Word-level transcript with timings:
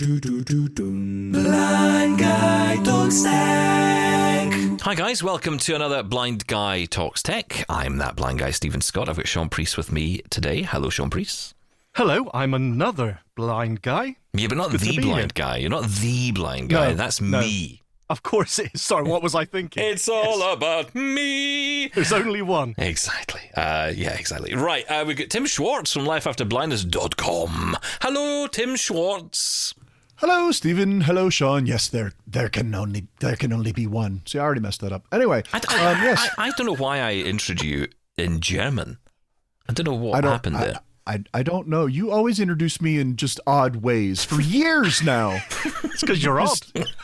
Blind 0.00 1.36
Guy 2.18 2.78
Talks 2.82 3.22
Tech. 3.22 4.50
Hi 4.80 4.94
guys, 4.94 5.22
welcome 5.22 5.58
to 5.58 5.74
another 5.74 6.02
Blind 6.02 6.46
Guy 6.46 6.86
Talks 6.86 7.22
Tech. 7.22 7.66
I'm 7.68 7.98
that 7.98 8.16
blind 8.16 8.38
guy, 8.38 8.50
Steven 8.50 8.80
Scott. 8.80 9.10
I've 9.10 9.16
got 9.18 9.28
Shaun 9.28 9.50
Preece 9.50 9.76
with 9.76 9.92
me 9.92 10.22
today. 10.30 10.62
Hello, 10.62 10.88
Shaun 10.88 11.10
Preece. 11.10 11.52
Hello, 11.96 12.30
I'm 12.32 12.54
another 12.54 13.18
blind 13.34 13.82
guy. 13.82 14.16
Yeah, 14.32 14.46
but 14.48 14.56
not 14.56 14.70
Good 14.70 14.80
the 14.80 14.96
be 14.96 15.02
blind 15.02 15.34
guy. 15.34 15.58
You're 15.58 15.68
not 15.68 15.84
the 15.86 16.32
blind 16.32 16.70
guy. 16.70 16.92
No, 16.92 16.94
That's 16.94 17.20
no. 17.20 17.42
me. 17.42 17.82
Of 18.08 18.22
course 18.22 18.58
it 18.58 18.70
is. 18.74 18.80
Sorry, 18.80 19.04
what 19.04 19.22
was 19.22 19.34
I 19.34 19.44
thinking? 19.44 19.84
It's 19.84 20.08
all 20.08 20.50
about 20.54 20.94
me. 20.94 21.88
There's 21.88 22.12
only 22.12 22.40
one. 22.40 22.74
Exactly. 22.78 23.42
Uh, 23.54 23.92
yeah, 23.94 24.14
exactly. 24.14 24.54
Right. 24.54 24.90
Uh, 24.90 25.04
we've 25.06 25.18
got 25.18 25.28
Tim 25.28 25.44
Schwartz 25.44 25.92
from 25.92 26.06
lifeafterblindness.com. 26.06 27.76
Hello, 28.00 28.46
Tim 28.46 28.76
Schwartz. 28.76 29.74
Hello, 30.20 30.52
Steven. 30.52 31.00
Hello, 31.00 31.30
Shaun. 31.30 31.64
Yes, 31.64 31.88
there 31.88 32.12
there 32.26 32.50
can 32.50 32.74
only 32.74 33.06
there 33.20 33.36
can 33.36 33.54
only 33.54 33.72
be 33.72 33.86
one. 33.86 34.20
See, 34.26 34.38
I 34.38 34.42
already 34.42 34.60
messed 34.60 34.82
that 34.82 34.92
up. 34.92 35.06
Anyway, 35.10 35.42
I, 35.50 35.62
I, 35.66 35.92
um, 35.92 36.02
yes, 36.02 36.28
I, 36.36 36.48
I 36.48 36.50
don't 36.58 36.66
know 36.66 36.76
why 36.76 37.00
I 37.00 37.14
introduced 37.14 37.64
you 37.64 37.88
in 38.18 38.40
German. 38.40 38.98
I 39.66 39.72
don't 39.72 39.86
know 39.86 39.94
what 39.94 40.20
don't. 40.20 40.30
happened 40.30 40.56
there. 40.56 40.80
I, 41.06 41.24
I 41.32 41.42
don't 41.42 41.68
know. 41.68 41.86
You 41.86 42.10
always 42.10 42.38
introduce 42.38 42.82
me 42.82 42.98
in 42.98 43.16
just 43.16 43.40
odd 43.46 43.76
ways 43.76 44.22
for 44.22 44.42
years 44.42 45.02
now. 45.02 45.40
It's 45.82 46.02
because 46.02 46.22
you're 46.22 46.40
odd. 46.40 46.58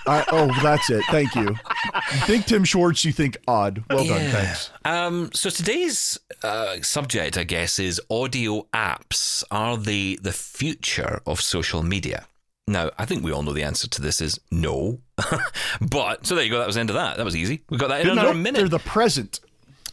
Oh, 0.06 0.50
that's 0.62 0.88
it. 0.88 1.04
Thank 1.10 1.34
you. 1.34 1.48
You 1.48 2.20
think 2.20 2.46
Tim 2.46 2.64
Schwartz? 2.64 3.04
You 3.04 3.12
think 3.12 3.36
odd? 3.48 3.82
Well 3.90 4.06
done. 4.06 4.30
Thanks. 4.30 4.70
Um, 4.86 5.30
so 5.34 5.50
today's 5.50 6.18
uh, 6.42 6.76
subject, 6.82 7.36
I 7.36 7.44
guess, 7.44 7.78
is 7.78 8.00
audio 8.08 8.66
apps. 8.72 9.44
Are 9.50 9.76
they 9.76 10.16
the 10.16 10.32
future 10.32 11.20
of 11.26 11.42
social 11.42 11.82
media? 11.82 12.26
Now, 12.68 12.90
I 12.98 13.04
think 13.04 13.22
we 13.22 13.32
all 13.32 13.42
know 13.42 13.52
the 13.52 13.62
answer 13.62 13.88
to 13.88 14.02
this 14.02 14.20
is 14.20 14.40
no. 14.50 14.98
but 15.80 16.26
so 16.26 16.34
there 16.34 16.44
you 16.44 16.50
go. 16.50 16.58
That 16.58 16.66
was 16.66 16.74
the 16.74 16.80
end 16.80 16.90
of 16.90 16.94
that. 16.94 17.16
That 17.16 17.24
was 17.24 17.36
easy. 17.36 17.62
We 17.70 17.78
got 17.78 17.88
that 17.88 18.00
in 18.00 18.08
No, 18.08 18.12
under 18.18 18.30
a 18.32 18.34
minute. 18.34 18.58
They're 18.58 18.68
the 18.68 18.78
present. 18.80 19.40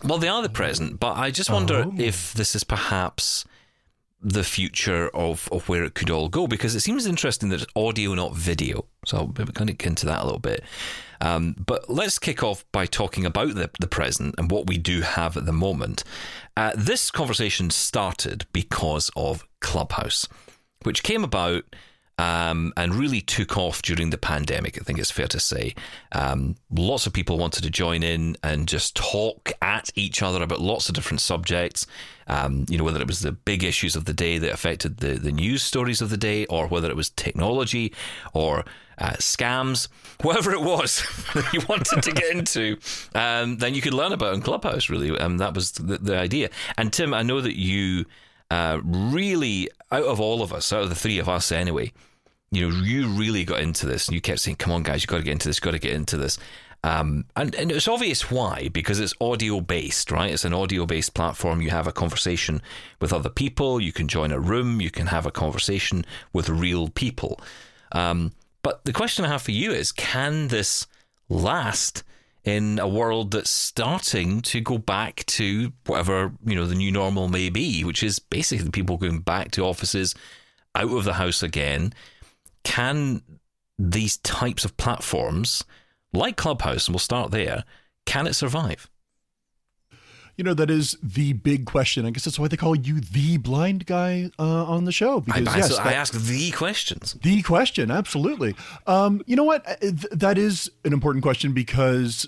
Well, 0.04 0.18
they 0.18 0.28
are 0.28 0.42
the 0.42 0.50
present, 0.50 1.00
but 1.00 1.16
I 1.16 1.32
just 1.32 1.50
wonder 1.52 1.86
Oh. 1.88 1.94
if 1.98 2.34
this 2.34 2.56
is 2.56 2.64
perhaps 2.64 3.46
the 4.26 4.44
future 4.44 5.10
of, 5.10 5.48
of 5.52 5.68
where 5.70 5.84
it 5.84 5.94
could 5.96 6.10
all 6.10 6.30
go 6.30 6.48
because 6.48 6.76
it 6.76 6.80
seems 6.80 7.06
interesting 7.06 7.50
that 7.50 7.62
it's 7.62 7.72
audio, 7.76 8.14
not 8.16 8.34
video. 8.36 8.86
So 9.06 9.26
we're 9.38 9.46
going 9.46 9.68
to 9.68 9.74
get 9.74 9.88
into 9.88 10.06
that 10.08 10.22
a 10.22 10.26
little 10.26 10.40
bit. 10.40 10.64
Um, 11.22 11.56
but 11.66 11.90
let's 11.90 12.20
kick 12.20 12.42
off 12.42 12.66
by 12.72 12.86
talking 12.86 13.26
about 13.26 13.56
the, 13.56 13.70
the 13.80 13.88
present 13.88 14.36
and 14.38 14.50
what 14.50 14.68
we 14.68 14.78
do 14.78 15.02
have 15.02 15.38
at 15.38 15.46
the 15.46 15.54
moment. 15.54 16.04
Uh, 16.58 16.72
this 16.76 17.12
conversation 17.12 17.70
started 17.70 18.46
because 18.52 19.12
of 19.16 19.46
Clubhouse, 19.60 20.28
which 20.84 21.04
came 21.04 21.24
about 21.24 21.64
um, 22.18 22.74
and 22.78 22.94
really 22.94 23.22
took 23.22 23.58
off 23.58 23.82
during 23.82 24.12
the 24.12 24.18
pandemic. 24.18 24.78
I 24.80 24.84
think 24.84 25.00
it's 25.00 25.12
fair 25.12 25.28
to 25.28 25.40
say. 25.40 25.74
Um, 26.12 26.56
lots 26.72 27.08
of 27.08 27.14
people 27.14 27.38
wanted 27.38 27.64
to 27.64 27.72
join 27.72 28.04
in 28.04 28.38
and 28.44 28.68
just 28.68 28.96
talk 28.96 29.52
at 29.62 29.90
each 29.96 30.22
other 30.22 30.44
about 30.44 30.62
lots 30.62 30.90
of 30.90 30.96
different 30.96 31.22
subjects. 31.22 31.88
Um, 32.28 32.66
you 32.70 32.78
know, 32.78 32.84
whether 32.84 33.02
it 33.02 33.08
was 33.08 33.22
the 33.22 33.32
big 33.32 33.64
issues 33.64 33.96
of 33.96 34.06
the 34.06 34.14
day 34.14 34.38
that 34.38 34.54
affected 34.54 34.98
the, 34.98 35.14
the 35.16 35.32
news 35.32 35.64
stories 35.64 36.02
of 36.02 36.10
the 36.10 36.18
day, 36.18 36.46
or 36.46 36.68
whether 36.68 36.90
it 36.90 36.96
was 36.96 37.10
technology 37.10 37.94
or 38.34 38.64
uh, 38.98 39.14
scams, 39.14 39.88
whatever 40.22 40.52
it 40.52 40.62
was 40.62 41.04
that 41.34 41.52
you 41.52 41.62
wanted 41.68 42.02
to 42.04 42.12
get 42.12 42.32
into, 42.32 42.78
um, 43.16 43.58
then 43.58 43.74
you 43.74 43.82
could 43.82 43.94
learn 43.94 44.14
about 44.14 44.36
in 44.36 44.42
Clubhouse, 44.42 44.90
really. 44.90 45.18
Um, 45.18 45.40
that 45.40 45.54
was 45.54 45.72
the, 45.74 45.98
the 45.98 46.18
idea. 46.18 46.50
And 46.78 46.94
Tim, 46.94 47.14
I 47.14 47.24
know 47.24 47.42
that 47.42 47.58
you 47.58 48.06
uh, 48.52 48.80
really, 48.84 49.70
out 49.92 50.04
of 50.04 50.20
all 50.20 50.42
of 50.42 50.54
us, 50.54 50.72
out 50.72 50.84
of 50.84 50.90
the 50.90 50.96
three 50.96 51.20
of 51.20 51.30
us 51.30 51.52
anyway, 51.52 51.92
you 52.52 52.70
know, 52.70 52.76
you 52.84 53.08
really 53.08 53.44
got 53.44 53.62
into 53.62 53.86
this 53.86 54.08
and 54.08 54.16
you 54.16 54.22
kept 54.22 54.40
saying, 54.40 54.58
come 54.58 54.72
on, 54.72 54.84
guys, 54.84 55.02
you've 55.02 55.10
got 55.10 55.18
to 55.18 55.24
get 55.24 55.32
into 55.32 55.48
this, 55.48 55.60
got 55.60 55.72
to 55.72 55.80
get 55.80 55.94
into 55.94 56.18
this. 56.18 56.38
Um, 56.84 57.26
and, 57.36 57.56
and 57.56 57.72
it's 57.72 57.88
obvious 57.88 58.30
why, 58.30 58.70
because 58.72 59.00
it's 59.00 59.14
audio 59.22 59.62
based, 59.62 60.12
right? 60.12 60.32
It's 60.32 60.44
an 60.44 60.54
audio 60.54 60.86
based 60.86 61.14
platform. 61.14 61.62
You 61.62 61.70
have 61.70 61.88
a 61.88 61.94
conversation 61.94 62.62
with 63.00 63.14
other 63.14 63.30
people. 63.30 63.80
You 63.80 63.94
can 63.94 64.08
join 64.08 64.32
a 64.32 64.40
room. 64.40 64.82
You 64.82 64.92
can 64.92 65.08
have 65.08 65.26
a 65.26 65.32
conversation 65.32 66.06
with 66.34 66.50
real 66.50 66.90
people. 66.90 67.40
Um, 67.94 68.34
but 68.64 68.84
the 68.86 68.94
question 68.94 69.24
I 69.24 69.30
have 69.30 69.42
for 69.42 69.52
you 69.52 69.72
is 69.72 69.92
can 69.92 70.50
this 70.50 70.86
last 71.30 72.04
in 72.44 72.78
a 72.80 72.88
world 72.88 73.32
that's 73.32 73.50
starting 73.50 74.42
to 74.42 74.60
go 74.60 74.78
back 74.78 75.26
to 75.26 75.72
whatever, 75.86 76.34
you 76.46 76.56
know, 76.56 76.66
the 76.66 76.76
new 76.76 76.92
normal 76.92 77.30
may 77.30 77.50
be, 77.50 77.84
which 77.84 78.04
is 78.04 78.20
basically 78.20 78.70
people 78.70 78.98
going 78.98 79.20
back 79.20 79.52
to 79.52 79.64
offices, 79.64 80.14
out 80.76 80.92
of 80.92 81.04
the 81.06 81.14
house 81.14 81.42
again? 81.42 81.94
Can 82.64 83.22
these 83.80 84.18
types 84.18 84.66
of 84.66 84.76
platforms, 84.78 85.64
like 86.12 86.38
Clubhouse, 86.38 86.88
and 86.88 86.94
we'll 86.94 87.00
start 87.00 87.32
there, 87.32 87.64
can 88.06 88.28
it 88.28 88.34
survive? 88.34 88.90
You 90.38 90.44
know 90.44 90.54
that 90.56 90.72
is 90.72 90.98
the 91.04 91.34
big 91.34 91.66
question. 91.66 92.06
I 92.06 92.10
guess 92.10 92.26
that's 92.26 92.40
why 92.40 92.48
they 92.48 92.58
call 92.58 92.76
you 92.76 93.00
the 93.00 93.38
blind 93.38 93.86
guy 93.86 94.32
uh, 94.40 94.66
on 94.66 94.86
the 94.86 94.92
show. 94.92 95.20
Because 95.22 95.48
I- 95.48 95.58
yes, 95.58 95.78
I 95.78 95.84
that- 95.86 95.94
ask 95.96 96.14
the 96.14 96.52
questions. 96.52 97.16
The 97.22 97.42
question, 97.44 97.92
absolutely. 97.92 98.56
Um, 98.88 99.22
you 99.28 99.36
know 99.36 99.44
what? 99.44 99.68
Uh, 99.70 99.76
th- 99.82 100.08
That 100.12 100.38
is 100.40 100.72
an 100.86 100.92
important 100.94 101.22
question 101.24 101.54
because 101.54 102.28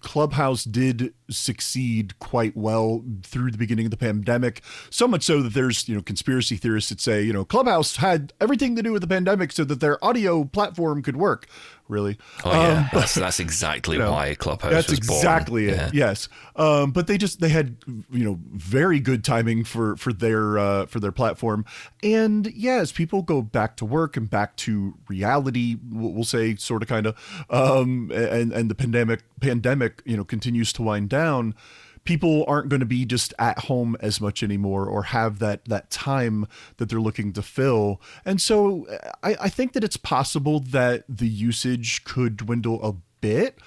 Clubhouse 0.00 0.64
did 0.64 1.14
succeed 1.30 2.18
quite 2.18 2.56
well 2.56 3.02
through 3.22 3.50
the 3.52 3.56
beginning 3.56 3.86
of 3.86 3.90
the 3.90 3.96
pandemic. 3.96 4.60
So 4.90 5.06
much 5.08 5.22
so 5.22 5.40
that 5.40 5.54
there's 5.54 5.88
you 5.88 5.94
know 5.94 6.02
conspiracy 6.02 6.56
theorists 6.56 6.90
that 6.90 7.00
say 7.00 7.22
you 7.22 7.32
know 7.32 7.44
Clubhouse 7.44 7.96
had 7.96 8.32
everything 8.40 8.74
to 8.76 8.82
do 8.82 8.92
with 8.92 9.00
the 9.02 9.08
pandemic 9.08 9.52
so 9.52 9.64
that 9.64 9.78
their 9.80 10.04
audio 10.04 10.44
platform 10.44 11.02
could 11.02 11.16
work. 11.16 11.46
Really? 11.86 12.16
Oh 12.44 12.50
yeah, 12.50 12.78
Um, 12.78 12.88
that's, 12.92 13.14
that's 13.14 13.40
exactly 13.40 13.98
know, 13.98 14.10
why 14.10 14.34
Clubhouse 14.34 14.72
that's 14.72 14.88
was 14.90 15.00
born. 15.00 15.18
exactly 15.18 15.66
it. 15.66 15.76
Yeah. 15.76 15.90
Yes, 15.92 16.28
um, 16.56 16.92
but 16.92 17.06
they 17.06 17.18
just 17.18 17.40
they 17.40 17.50
had 17.50 17.76
you 18.10 18.24
know 18.24 18.38
very 18.52 19.00
good 19.00 19.22
timing 19.22 19.64
for 19.64 19.94
for 19.96 20.12
their 20.12 20.58
uh, 20.58 20.86
for 20.86 20.98
their 20.98 21.12
platform, 21.12 21.66
and 22.02 22.46
yeah, 22.54 22.76
as 22.76 22.90
people 22.90 23.20
go 23.20 23.42
back 23.42 23.76
to 23.76 23.84
work 23.84 24.16
and 24.16 24.30
back 24.30 24.56
to 24.56 24.94
reality, 25.08 25.76
we'll 25.90 26.12
we'll 26.12 26.24
say 26.24 26.56
sort 26.56 26.82
of 26.82 26.88
kind 26.88 27.06
of, 27.06 27.44
um, 27.50 28.10
and 28.14 28.50
and 28.52 28.70
the 28.70 28.74
pandemic 28.74 29.20
pandemic 29.40 30.00
you 30.06 30.16
know 30.16 30.24
continues 30.24 30.72
to 30.72 30.82
wind 30.82 31.10
down. 31.10 31.54
People 32.04 32.44
aren't 32.46 32.68
going 32.68 32.80
to 32.80 32.86
be 32.86 33.04
just 33.04 33.32
at 33.38 33.60
home 33.60 33.96
as 34.00 34.20
much 34.20 34.42
anymore, 34.42 34.86
or 34.86 35.04
have 35.04 35.38
that 35.38 35.64
that 35.66 35.90
time 35.90 36.46
that 36.76 36.88
they're 36.88 37.00
looking 37.00 37.32
to 37.32 37.42
fill. 37.42 38.00
And 38.24 38.40
so, 38.40 38.86
I, 39.22 39.36
I 39.40 39.48
think 39.48 39.72
that 39.72 39.84
it's 39.84 39.96
possible 39.96 40.60
that 40.60 41.04
the 41.08 41.28
usage 41.28 42.04
could 42.04 42.36
dwindle 42.36 42.82
a 42.82 42.94
bit. 43.20 43.58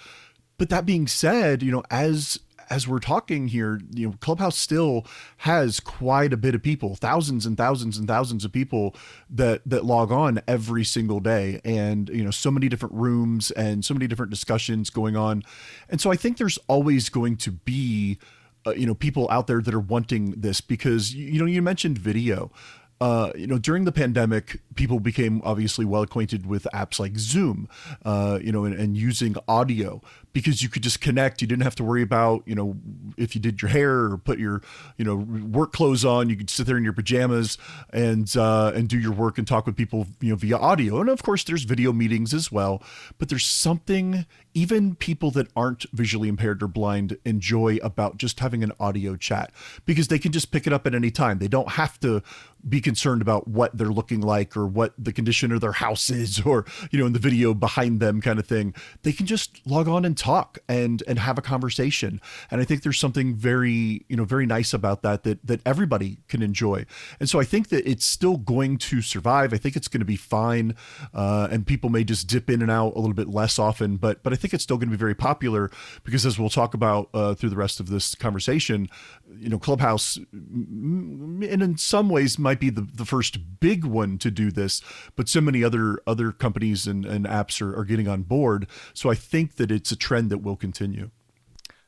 But 0.57 0.69
that 0.69 0.85
being 0.85 1.07
said, 1.07 1.61
you 1.61 1.71
know, 1.71 1.83
as 1.91 2.39
as 2.69 2.87
we're 2.87 2.99
talking 2.99 3.47
here, 3.47 3.79
you 3.93 4.07
know, 4.07 4.15
Clubhouse 4.19 4.57
still 4.57 5.05
has 5.37 5.79
quite 5.79 6.33
a 6.33 6.37
bit 6.37 6.55
of 6.55 6.61
people, 6.61 6.95
thousands 6.95 7.45
and 7.45 7.57
thousands 7.57 7.97
and 7.97 8.07
thousands 8.07 8.43
of 8.45 8.51
people 8.51 8.95
that 9.29 9.61
that 9.65 9.85
log 9.85 10.11
on 10.11 10.41
every 10.47 10.83
single 10.83 11.19
day, 11.19 11.61
and 11.63 12.09
you 12.09 12.23
know, 12.23 12.31
so 12.31 12.51
many 12.51 12.69
different 12.69 12.95
rooms 12.95 13.51
and 13.51 13.85
so 13.85 13.93
many 13.93 14.07
different 14.07 14.29
discussions 14.29 14.89
going 14.89 15.15
on, 15.15 15.43
and 15.89 16.01
so 16.01 16.11
I 16.11 16.15
think 16.15 16.37
there's 16.37 16.59
always 16.67 17.09
going 17.09 17.37
to 17.37 17.51
be, 17.51 18.17
uh, 18.65 18.71
you 18.71 18.85
know, 18.85 18.95
people 18.95 19.27
out 19.29 19.47
there 19.47 19.61
that 19.61 19.73
are 19.73 19.79
wanting 19.79 20.31
this 20.31 20.61
because 20.61 21.13
you 21.13 21.39
know, 21.39 21.45
you 21.45 21.61
mentioned 21.61 21.97
video. 21.97 22.51
Uh, 22.99 23.31
you 23.35 23.45
know, 23.45 23.59
during 23.59 23.85
the 23.85 23.91
pandemic, 23.91 24.59
people 24.73 24.99
became 24.99 25.39
obviously 25.43 25.85
well 25.85 26.01
acquainted 26.01 26.47
with 26.47 26.67
apps 26.73 26.99
like 26.99 27.15
Zoom, 27.17 27.69
uh, 28.03 28.39
you 28.41 28.51
know, 28.51 28.65
and, 28.65 28.73
and 28.73 28.97
using 28.97 29.35
audio 29.47 30.01
because 30.37 30.61
you 30.61 30.69
could 30.69 30.83
just 30.83 31.01
connect. 31.01 31.41
You 31.41 31.47
didn't 31.47 31.63
have 31.63 31.73
to 31.77 31.83
worry 31.83 32.03
about, 32.03 32.43
you 32.45 32.53
know, 32.53 32.75
if 33.17 33.33
you 33.33 33.41
did 33.41 33.59
your 33.59 33.69
hair 33.69 34.03
or 34.03 34.19
put 34.19 34.37
your, 34.37 34.61
you 34.95 35.03
know, 35.03 35.15
work 35.15 35.73
clothes 35.73 36.05
on. 36.05 36.29
You 36.29 36.35
could 36.35 36.51
sit 36.51 36.67
there 36.67 36.77
in 36.77 36.83
your 36.83 36.93
pajamas 36.93 37.57
and 37.91 38.31
uh, 38.37 38.71
and 38.75 38.87
do 38.87 38.99
your 38.99 39.13
work 39.13 39.39
and 39.39 39.47
talk 39.47 39.65
with 39.65 39.75
people, 39.75 40.05
you 40.21 40.29
know, 40.29 40.35
via 40.35 40.57
audio. 40.57 41.01
And 41.01 41.09
of 41.09 41.23
course, 41.23 41.43
there's 41.43 41.63
video 41.63 41.91
meetings 41.91 42.35
as 42.35 42.51
well. 42.51 42.83
But 43.17 43.29
there's 43.29 43.47
something 43.47 44.27
even 44.53 44.93
people 44.93 45.31
that 45.31 45.47
aren't 45.55 45.87
visually 45.91 46.29
impaired 46.29 46.61
or 46.61 46.67
blind 46.67 47.17
enjoy 47.25 47.79
about 47.81 48.17
just 48.17 48.39
having 48.39 48.63
an 48.63 48.73
audio 48.79 49.15
chat 49.15 49.51
because 49.87 50.07
they 50.07 50.19
can 50.19 50.31
just 50.31 50.51
pick 50.51 50.67
it 50.67 50.73
up 50.73 50.85
at 50.85 50.93
any 50.93 51.09
time. 51.09 51.39
They 51.39 51.47
don't 51.47 51.69
have 51.69 51.99
to 52.01 52.21
be 52.67 52.81
concerned 52.81 53.21
about 53.21 53.47
what 53.47 53.77
they're 53.77 53.87
looking 53.87 54.21
like 54.21 54.57
or 54.57 54.67
what 54.67 54.93
the 54.97 55.13
condition 55.13 55.51
of 55.51 55.61
their 55.61 55.73
house 55.73 56.09
is 56.09 56.41
or 56.45 56.65
you 56.91 56.99
know 56.99 57.05
in 57.05 57.13
the 57.13 57.19
video 57.19 57.53
behind 57.53 57.99
them 57.99 58.21
kind 58.21 58.39
of 58.39 58.47
thing 58.47 58.73
they 59.03 59.11
can 59.11 59.25
just 59.25 59.65
log 59.65 59.87
on 59.87 60.05
and 60.05 60.17
talk 60.17 60.26
and 60.67 61.03
and 61.07 61.19
have 61.19 61.37
a 61.37 61.41
conversation. 61.41 62.21
And 62.51 62.61
I 62.61 62.63
think 62.63 62.83
there's 62.83 62.99
something 62.99 63.35
very 63.35 64.05
you 64.07 64.15
know 64.15 64.25
very 64.25 64.45
nice 64.45 64.73
about 64.73 65.01
that 65.03 65.23
that 65.23 65.45
that 65.45 65.61
everybody 65.65 66.19
can 66.27 66.41
enjoy. 66.41 66.85
And 67.19 67.29
so 67.29 67.39
I 67.39 67.43
think 67.43 67.69
that 67.69 67.89
it's 67.89 68.05
still 68.05 68.37
going 68.37 68.77
to 68.77 69.01
survive. 69.01 69.53
I 69.53 69.57
think 69.57 69.75
it's 69.75 69.87
going 69.87 70.01
to 70.01 70.05
be 70.05 70.15
fine, 70.15 70.75
uh, 71.13 71.47
and 71.51 71.65
people 71.65 71.89
may 71.89 72.03
just 72.03 72.27
dip 72.27 72.49
in 72.49 72.61
and 72.61 72.71
out 72.71 72.93
a 72.95 72.99
little 72.99 73.13
bit 73.13 73.29
less 73.29 73.59
often. 73.59 73.97
But 73.97 74.23
but 74.23 74.33
I 74.33 74.35
think 74.35 74.53
it's 74.53 74.63
still 74.63 74.77
going 74.77 74.89
to 74.89 74.95
be 74.95 74.99
very 74.99 75.15
popular 75.15 75.71
because 76.03 76.25
as 76.25 76.37
we'll 76.39 76.49
talk 76.49 76.73
about 76.73 77.09
uh, 77.13 77.33
through 77.35 77.49
the 77.49 77.55
rest 77.55 77.79
of 77.79 77.89
this 77.89 78.15
conversation, 78.15 78.89
you 79.35 79.49
know, 79.49 79.59
Clubhouse, 79.59 80.17
and 80.31 81.43
in 81.43 81.77
some 81.77 82.09
ways 82.09 82.39
might 82.39 82.59
be 82.59 82.69
the, 82.69 82.87
the 82.93 83.05
first 83.05 83.59
big 83.59 83.83
one 83.85 84.17
to 84.19 84.31
do 84.31 84.51
this, 84.51 84.81
but 85.15 85.27
so 85.27 85.41
many 85.41 85.63
other 85.63 85.99
other 86.07 86.31
companies 86.31 86.87
and, 86.87 87.05
and 87.05 87.25
apps 87.25 87.61
are, 87.61 87.77
are 87.77 87.85
getting 87.85 88.07
on 88.07 88.23
board. 88.23 88.67
So 88.93 89.09
I 89.09 89.15
think 89.15 89.55
that 89.55 89.71
it's 89.71 89.91
a 89.91 89.95
trend 89.95 90.29
that 90.29 90.39
will 90.39 90.55
continue. 90.55 91.11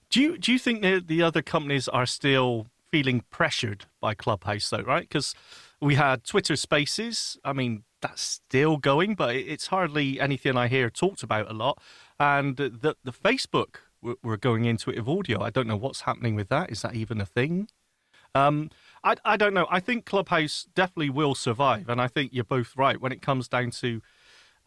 Do 0.09 0.21
you 0.21 0.37
do 0.37 0.51
you 0.51 0.59
think 0.59 0.81
that 0.81 1.07
the 1.07 1.21
other 1.21 1.41
companies 1.41 1.87
are 1.87 2.05
still 2.05 2.67
feeling 2.91 3.23
pressured 3.29 3.85
by 4.01 4.15
Clubhouse 4.15 4.69
though, 4.69 4.81
right? 4.81 5.07
Because 5.07 5.35
we 5.79 5.95
had 5.95 6.23
Twitter 6.23 6.55
Spaces. 6.55 7.37
I 7.45 7.53
mean, 7.53 7.83
that's 8.01 8.21
still 8.21 8.77
going, 8.77 9.15
but 9.15 9.35
it's 9.35 9.67
hardly 9.67 10.19
anything 10.19 10.57
I 10.57 10.67
hear 10.67 10.89
talked 10.89 11.23
about 11.23 11.49
a 11.49 11.53
lot. 11.53 11.81
And 12.19 12.57
the 12.57 12.95
the 13.03 13.13
Facebook 13.13 13.77
we're 14.01 14.37
going 14.37 14.65
into 14.65 14.89
it 14.89 14.99
with 14.99 15.07
audio. 15.07 15.41
I 15.41 15.49
don't 15.49 15.67
know 15.67 15.77
what's 15.77 16.01
happening 16.01 16.35
with 16.35 16.49
that. 16.49 16.71
Is 16.71 16.81
that 16.81 16.95
even 16.95 17.19
a 17.19 17.25
thing? 17.25 17.67
Um, 18.35 18.69
I, 19.03 19.15
I 19.25 19.37
don't 19.37 19.53
know. 19.53 19.67
I 19.69 19.79
think 19.79 20.05
Clubhouse 20.05 20.67
definitely 20.75 21.09
will 21.09 21.35
survive, 21.35 21.89
and 21.89 22.01
I 22.01 22.07
think 22.07 22.31
you're 22.33 22.43
both 22.43 22.75
right 22.77 22.99
when 22.99 23.11
it 23.11 23.21
comes 23.21 23.47
down 23.47 23.71
to 23.71 24.01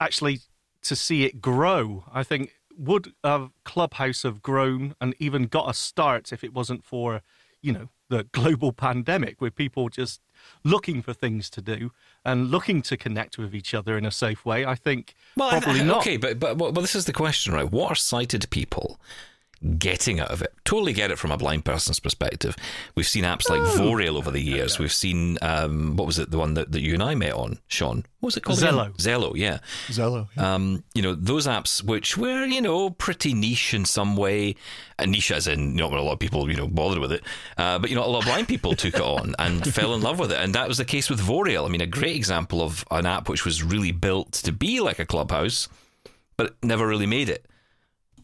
actually 0.01 0.41
to 0.83 0.97
see 0.97 1.25
it 1.25 1.41
grow. 1.41 2.05
I 2.13 2.23
think 2.25 2.53
would 2.77 3.13
a 3.23 3.49
Clubhouse 3.65 4.23
have 4.23 4.43
grown 4.43 4.95
and 5.01 5.15
even 5.19 5.45
got 5.45 5.71
a 5.71 5.75
start 5.75 6.33
if 6.33 6.43
it 6.43 6.53
wasn't 6.53 6.85
for 6.85 7.21
you 7.61 7.73
know 7.73 7.89
the 8.09 8.25
global 8.33 8.73
pandemic 8.73 9.41
with 9.41 9.55
people 9.55 9.89
just 9.89 10.21
looking 10.65 11.03
for 11.03 11.13
things 11.13 11.51
to 11.51 11.63
do 11.63 11.93
and 12.25 12.51
looking 12.51 12.83
to 12.83 12.97
connect 12.97 13.39
with 13.39 13.55
each 13.55 13.75
other 13.75 13.99
in 13.99 14.05
a 14.05 14.11
safe 14.11 14.45
way. 14.45 14.65
I 14.65 14.75
think 14.75 15.15
well, 15.37 15.51
probably 15.51 15.81
I, 15.81 15.85
I, 15.85 15.87
not. 15.87 15.99
Okay, 15.99 16.17
but, 16.17 16.39
but 16.39 16.57
but 16.57 16.75
this 16.75 16.95
is 16.95 17.05
the 17.05 17.13
question, 17.13 17.53
right? 17.53 17.71
What 17.71 17.93
are 17.93 17.95
sighted 17.97 18.49
people 18.51 19.01
getting 19.79 20.21
out 20.21 20.31
of 20.31 20.43
it. 20.43 20.53
Totally 20.65 20.93
get 20.93 21.11
it 21.11 21.19
from 21.19 21.31
a 21.31 21.37
blind 21.37 21.65
person's 21.65 22.01
perspective. 22.01 22.57
We've 22.95 23.07
seen 23.07 23.25
apps 23.25 23.49
like 23.49 23.61
oh. 23.61 23.79
Vorail 23.79 24.17
over 24.17 24.31
the 24.31 24.41
years. 24.41 24.79
We've 24.79 24.93
seen 24.93 25.39
um, 25.43 25.97
what 25.97 26.07
was 26.07 26.19
it, 26.19 26.31
the 26.31 26.39
one 26.39 26.55
that, 26.55 26.73
that 26.73 26.81
you 26.81 26.95
and 26.95 27.03
I 27.03 27.15
met 27.15 27.33
on, 27.33 27.59
Shaun? 27.69 28.05
What 28.21 28.29
was 28.29 28.37
it 28.37 28.45
called? 28.45 28.59
Zello. 28.59 28.87
Again? 28.87 28.93
Zello, 28.99 29.33
yeah. 29.35 29.59
Zello. 29.89 30.29
Yeah. 30.37 30.55
Um, 30.55 30.85
you 30.95 31.03
know, 31.03 31.15
those 31.15 31.47
apps 31.47 31.83
which 31.83 32.17
were, 32.17 32.45
you 32.45 32.61
know, 32.61 32.91
pretty 32.91 33.35
niche 33.35 33.75
in 33.75 33.85
some 33.85 34.17
way. 34.17 34.55
And 34.99 35.11
niche 35.11 35.33
as 35.33 35.47
in 35.47 35.75
not 35.75 35.93
a 35.93 36.03
lot 36.03 36.13
of 36.13 36.19
people, 36.19 36.49
you 36.51 36.57
know, 36.57 36.69
bothered 36.69 36.99
with 36.99 37.13
it. 37.13 37.23
Uh, 37.59 37.79
but, 37.79 37.91
you 37.91 37.97
know, 37.97 38.05
a 38.05 38.07
lot 38.07 38.21
of 38.21 38.27
blind 38.27 38.49
people 38.49 38.75
took 38.75 38.95
it 38.95 39.01
on 39.01 39.35
and 39.39 39.67
fell 39.75 39.95
in 39.95 40.03
love 40.03 40.19
with 40.19 40.33
it. 40.33 40.39
And 40.39 40.55
that 40.55 40.69
was 40.69 40.79
the 40.79 40.85
case 40.85 41.11
with 41.11 41.21
Vorail. 41.21 41.67
I 41.67 41.69
mean, 41.69 41.81
a 41.81 41.87
great 41.87 42.17
example 42.17 42.63
of 42.63 42.85
an 42.91 43.07
app 43.07 43.29
which 43.29 43.45
was 43.45 43.63
really 43.63 43.93
built 43.93 44.33
to 44.33 44.53
be 44.53 44.81
like 44.81 44.99
a 44.99 45.07
clubhouse, 45.07 45.69
but 46.37 46.55
never 46.63 46.87
really 46.87 47.07
made 47.07 47.29
it. 47.29 47.47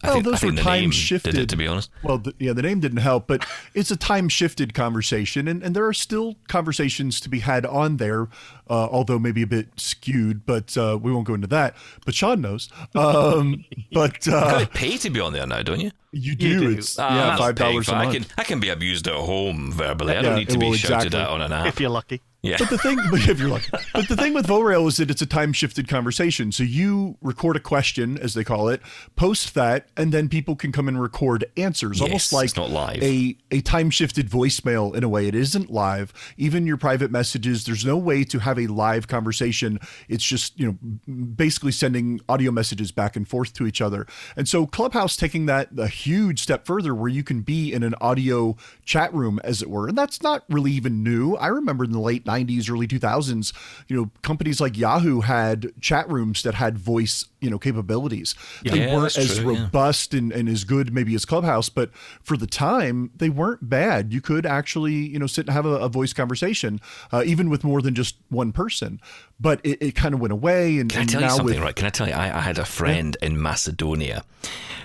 I 0.03 0.07
well, 0.07 0.15
think, 0.15 0.25
those 0.27 0.43
were 0.45 0.53
time 0.53 0.91
shifted. 0.91 1.37
It, 1.37 1.49
to 1.49 1.57
be 1.57 1.67
honest. 1.67 1.91
Well, 2.03 2.19
the, 2.19 2.35
yeah, 2.39 2.53
the 2.53 2.63
name 2.63 2.81
didn't 2.81 2.99
help, 2.99 3.27
but 3.27 3.45
it's 3.75 3.91
a 3.91 3.97
time 3.97 4.29
shifted 4.29 4.73
conversation, 4.73 5.49
and, 5.49 5.63
and 5.63 5.75
there 5.75 5.87
are 5.87 5.93
still 5.93 6.37
conversations 6.47 7.21
to 7.21 7.29
be 7.29 7.41
had 7.41 7.67
on 7.67 7.97
there, 7.97 8.29
uh, 8.71 8.87
although 8.87 9.19
maybe 9.19 9.43
a 9.43 9.47
bit 9.47 9.69
skewed. 9.77 10.47
But 10.47 10.77
uh, 10.77 10.99
we 11.01 11.13
won't 11.13 11.27
go 11.27 11.35
into 11.35 11.49
that. 11.49 11.75
But 12.05 12.15
Sean 12.15 12.41
knows. 12.41 12.69
Um, 12.95 13.65
but 13.93 14.29
uh, 14.29 14.31
you 14.31 14.31
gotta 14.31 14.67
pay 14.67 14.97
to 14.99 15.11
be 15.11 15.21
on 15.21 15.33
there 15.33 15.47
now, 15.47 15.63
don't 15.63 15.81
you? 15.81 15.91
You 16.13 16.37
do. 16.37 16.49
You 16.49 16.61
do. 16.61 16.71
It's 16.71 16.99
uh, 16.99 17.09
yeah, 17.11 17.37
five 17.37 17.57
dollars 17.57 17.89
a 17.89 17.93
month. 17.93 18.09
I 18.09 18.13
can 18.13 18.27
I 18.39 18.45
can 18.45 18.61
be 18.61 18.69
abused 18.69 19.09
at 19.09 19.15
home 19.15 19.73
verbally. 19.73 20.17
I 20.17 20.23
don't 20.23 20.37
need 20.37 20.49
to 20.51 20.59
be 20.59 20.77
shouted 20.77 21.07
exactly. 21.07 21.21
at 21.21 21.29
on 21.29 21.43
an 21.43 21.53
app 21.53 21.67
if 21.67 21.81
you're 21.81 21.91
lucky. 21.91 22.23
Yeah. 22.43 22.57
But 22.59 22.71
the 22.71 22.79
thing, 22.79 22.99
if 23.13 23.39
you're 23.41 23.49
lucky, 23.49 23.69
but 23.93 24.07
the 24.09 24.17
thing 24.17 24.33
with 24.33 24.47
Vorail 24.47 24.87
is 24.87 24.99
that 24.99 25.11
it's 25.11 25.23
a 25.23 25.27
time 25.27 25.53
shifted 25.53 25.89
conversation. 25.89 26.53
So 26.53 26.63
you 26.63 27.17
record 27.21 27.57
a 27.57 27.61
question, 27.61 28.17
as 28.19 28.35
they 28.35 28.45
call 28.45 28.69
it, 28.69 28.81
post 29.17 29.55
that, 29.55 29.89
and 29.97 30.13
then 30.13 30.29
people 30.29 30.55
can 30.55 30.71
come 30.71 30.87
and 30.87 31.01
record 31.03 31.45
answers, 31.57 31.99
yes, 31.99 32.07
almost 32.07 32.33
like 32.33 32.57
not 32.57 32.71
live. 32.71 33.03
a 33.03 33.37
a 33.51 33.61
time 33.63 33.91
shifted 33.91 34.31
voicemail 34.31 34.95
in 34.95 35.03
a 35.03 35.09
way. 35.09 35.27
It 35.27 35.35
isn't 35.35 35.71
live. 35.71 36.13
Even 36.37 36.65
your 36.65 36.77
private 36.77 37.11
messages, 37.11 37.65
there's 37.65 37.85
no 37.85 37.97
way 37.97 38.23
to 38.25 38.39
have 38.39 38.59
a 38.59 38.69
live 38.69 39.09
conversation. 39.09 39.81
It's 40.09 40.25
just 40.25 40.59
you 40.61 40.67
know 40.67 41.13
basically 41.35 41.73
sending 41.73 42.21
audio 42.29 42.53
messages 42.53 42.93
back 42.93 43.17
and 43.17 43.27
forth 43.27 43.53
to 43.55 43.67
each 43.67 43.81
other. 43.81 44.07
And 44.37 44.49
so 44.49 44.65
Clubhouse 44.65 45.17
taking 45.17 45.47
that 45.47 45.71
a 45.77 45.89
huge 45.89 46.41
step 46.41 46.67
further, 46.67 46.95
where 46.95 47.09
you 47.09 47.25
can 47.25 47.41
be 47.41 47.73
in 47.73 47.83
an 47.83 47.97
audio 48.01 48.57
chat 48.85 49.13
room, 49.13 49.41
as 49.43 49.61
it 49.61 49.69
were, 49.69 49.89
and 49.89 49.99
that's 49.99 50.23
not 50.23 50.45
really 50.49 50.71
even 50.71 51.03
new. 51.03 51.35
I 51.35 51.49
remember 51.49 51.83
in 51.83 51.91
the 51.91 51.99
late 51.99 52.28
90s, 52.29 52.71
early 52.71 52.87
2000s, 52.87 53.53
you 53.89 53.97
know, 53.97 54.11
companies 54.23 54.61
like 54.61 54.77
Yahoo 54.77 55.21
had 55.21 55.73
chat 55.81 56.09
rooms 56.11 56.43
that 56.43 56.55
had 56.55 56.79
voice, 56.79 57.25
you 57.41 57.51
know, 57.51 57.59
capabilities. 57.59 58.35
Yeah, 58.65 58.73
they 58.73 58.87
yeah, 58.87 58.97
weren't 58.97 59.17
as 59.17 59.39
true, 59.39 59.57
robust 59.57 60.13
yeah. 60.13 60.19
and, 60.19 60.33
and 60.33 60.49
as 60.49 60.65
good 60.65 60.93
maybe 60.93 61.15
as 61.15 61.25
Clubhouse, 61.25 61.69
but 61.69 61.93
for 62.23 62.37
the 62.37 62.47
time, 62.47 63.11
they 63.17 63.29
weren't 63.29 63.69
bad. 63.69 64.13
You 64.13 64.21
could 64.21 64.47
actually, 64.47 64.95
you 64.95 65.19
know, 65.19 65.27
sit 65.27 65.47
and 65.47 65.55
have 65.55 65.67
a, 65.67 65.77
a 65.77 65.89
voice 65.89 66.13
conversation, 66.13 66.81
uh, 67.13 67.23
even 67.25 67.51
with 67.51 67.65
more 67.65 67.83
than 67.83 67.95
just 67.95 68.17
one 68.29 68.53
person. 68.53 69.01
But 69.41 69.61
it, 69.63 69.81
it 69.81 69.95
kind 69.95 70.15
of 70.15 70.21
went 70.21 70.33
away. 70.33 70.79
And, 70.79 70.91
Can 70.91 70.99
I 70.99 71.01
and 71.03 71.11
tell 71.11 71.23
you 71.23 71.31
something, 71.31 71.47
with, 71.47 71.59
right? 71.59 71.77
Can 71.77 71.87
I 71.87 71.91
tell 71.91 72.09
you, 72.09 72.15
I, 72.15 72.39
I 72.39 72.41
had 72.41 72.59
a 72.59 72.65
friend 72.65 73.17
in 73.23 73.41
Macedonia 73.41 74.25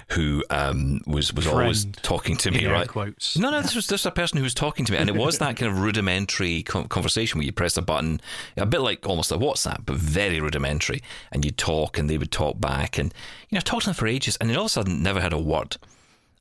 who 0.09 0.43
um, 0.49 1.01
was 1.07 1.33
was 1.33 1.45
Friend, 1.45 1.59
always 1.59 1.85
talking 2.01 2.35
to 2.37 2.51
me, 2.51 2.65
right? 2.65 2.87
Quotes. 2.87 3.37
No, 3.37 3.49
no, 3.49 3.61
this 3.61 3.75
was 3.75 3.87
just 3.87 4.05
a 4.05 4.11
person 4.11 4.37
who 4.37 4.43
was 4.43 4.53
talking 4.53 4.85
to 4.85 4.91
me, 4.91 4.97
and 4.97 5.09
it 5.09 5.15
was 5.15 5.39
that 5.39 5.57
kind 5.57 5.71
of 5.71 5.79
rudimentary 5.79 6.63
conversation 6.63 7.39
where 7.39 7.45
you 7.45 7.51
press 7.51 7.77
a 7.77 7.81
button, 7.81 8.21
a 8.57 8.65
bit 8.65 8.81
like 8.81 9.07
almost 9.07 9.31
a 9.31 9.37
WhatsApp, 9.37 9.85
but 9.85 9.95
very 9.95 10.39
rudimentary, 10.39 11.01
and 11.31 11.43
you 11.43 11.51
talk, 11.51 11.97
and 11.97 12.09
they 12.09 12.17
would 12.17 12.31
talk 12.31 12.42
back, 12.51 12.97
and 12.97 13.13
you 13.49 13.55
know, 13.55 13.61
talked 13.61 13.83
to 13.83 13.89
them 13.89 13.95
for 13.95 14.07
ages, 14.07 14.37
and 14.41 14.49
then 14.49 14.57
all 14.57 14.63
of 14.65 14.67
a 14.67 14.69
sudden, 14.69 15.01
never 15.01 15.21
had 15.21 15.33
a 15.33 15.39
word. 15.39 15.77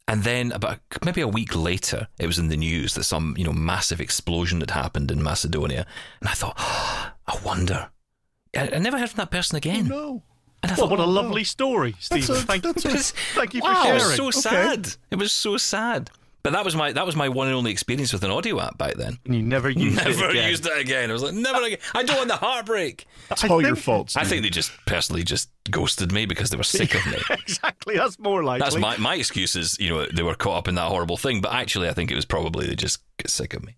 And 0.08 0.24
then 0.24 0.50
about 0.52 0.80
maybe 1.04 1.20
a 1.20 1.28
week 1.28 1.54
later, 1.54 2.08
it 2.18 2.26
was 2.26 2.38
in 2.38 2.48
the 2.48 2.56
news 2.56 2.94
that 2.94 3.04
some 3.04 3.34
you 3.38 3.44
know 3.44 3.52
massive 3.52 4.00
explosion 4.00 4.60
had 4.60 4.72
happened 4.72 5.10
in 5.10 5.22
Macedonia, 5.22 5.86
and 6.20 6.28
I 6.28 6.32
thought, 6.32 6.54
oh, 6.58 7.12
I 7.26 7.38
wonder. 7.44 7.90
I, 8.56 8.68
I 8.74 8.78
never 8.78 8.98
heard 8.98 9.10
from 9.10 9.18
that 9.18 9.30
person 9.30 9.56
again. 9.56 9.86
no. 9.88 10.22
And 10.64 10.70
I 10.70 10.74
Well, 10.76 10.86
thought, 10.86 10.90
what 10.92 11.00
a 11.00 11.04
oh, 11.04 11.08
lovely 11.08 11.42
story, 11.42 11.96
Steve. 11.98 12.24
Thank, 12.24 12.64
a- 12.64 12.72
thank 12.74 13.52
you 13.54 13.60
for 13.62 13.74
sharing. 13.74 13.90
it 13.90 13.94
was 13.94 14.14
so 14.14 14.26
Okay. 14.28 14.40
sad. 14.40 14.88
It 15.10 15.16
was 15.16 15.32
so 15.32 15.56
sad. 15.56 16.08
But 16.44 16.54
that 16.54 16.64
was 16.64 16.74
my 16.74 16.90
that 16.92 17.06
was 17.06 17.14
my 17.14 17.28
one 17.28 17.46
and 17.46 17.54
only 17.56 17.70
experience 17.70 18.12
with 18.12 18.24
an 18.24 18.30
audio 18.32 18.60
app 18.60 18.76
back 18.76 18.94
then. 18.94 19.18
and 19.24 19.34
you 19.34 19.42
never 19.42 19.70
used 19.70 20.00
it 20.00 20.04
Never 20.08 20.28
again. 20.30 20.50
used 20.50 20.66
it 20.66 20.76
again. 20.76 21.08
I 21.08 21.12
was 21.12 21.22
like, 21.22 21.34
never 21.34 21.62
again. 21.62 21.78
I 21.94 22.02
don't 22.02 22.16
want 22.16 22.28
the 22.28 22.36
heartbreak. 22.36 23.06
It's 23.30 23.44
I 23.44 23.48
all 23.48 23.62
your 23.62 23.76
think- 23.76 23.84
fault. 23.84 24.16
I 24.16 24.24
think 24.24 24.42
they 24.42 24.50
just 24.50 24.72
personally 24.84 25.22
just 25.22 25.50
ghosted 25.70 26.10
me 26.10 26.26
because 26.26 26.50
they 26.50 26.56
were 26.56 26.64
sick 26.64 26.94
of 26.96 27.06
me. 27.06 27.18
exactly. 27.30 27.96
That's 27.96 28.18
more 28.18 28.42
likely. 28.42 28.64
That's 28.64 28.76
my 28.76 28.96
my 28.96 29.14
excuse 29.14 29.54
is 29.54 29.78
you 29.78 29.90
know 29.90 30.06
they 30.12 30.24
were 30.24 30.34
caught 30.34 30.58
up 30.58 30.68
in 30.68 30.74
that 30.74 30.88
horrible 30.88 31.16
thing. 31.16 31.40
But 31.40 31.52
actually, 31.52 31.88
I 31.88 31.92
think 31.92 32.10
it 32.10 32.16
was 32.16 32.24
probably 32.24 32.66
they 32.66 32.74
just 32.74 32.98
get 33.18 33.30
sick 33.30 33.54
of 33.54 33.64
me. 33.64 33.76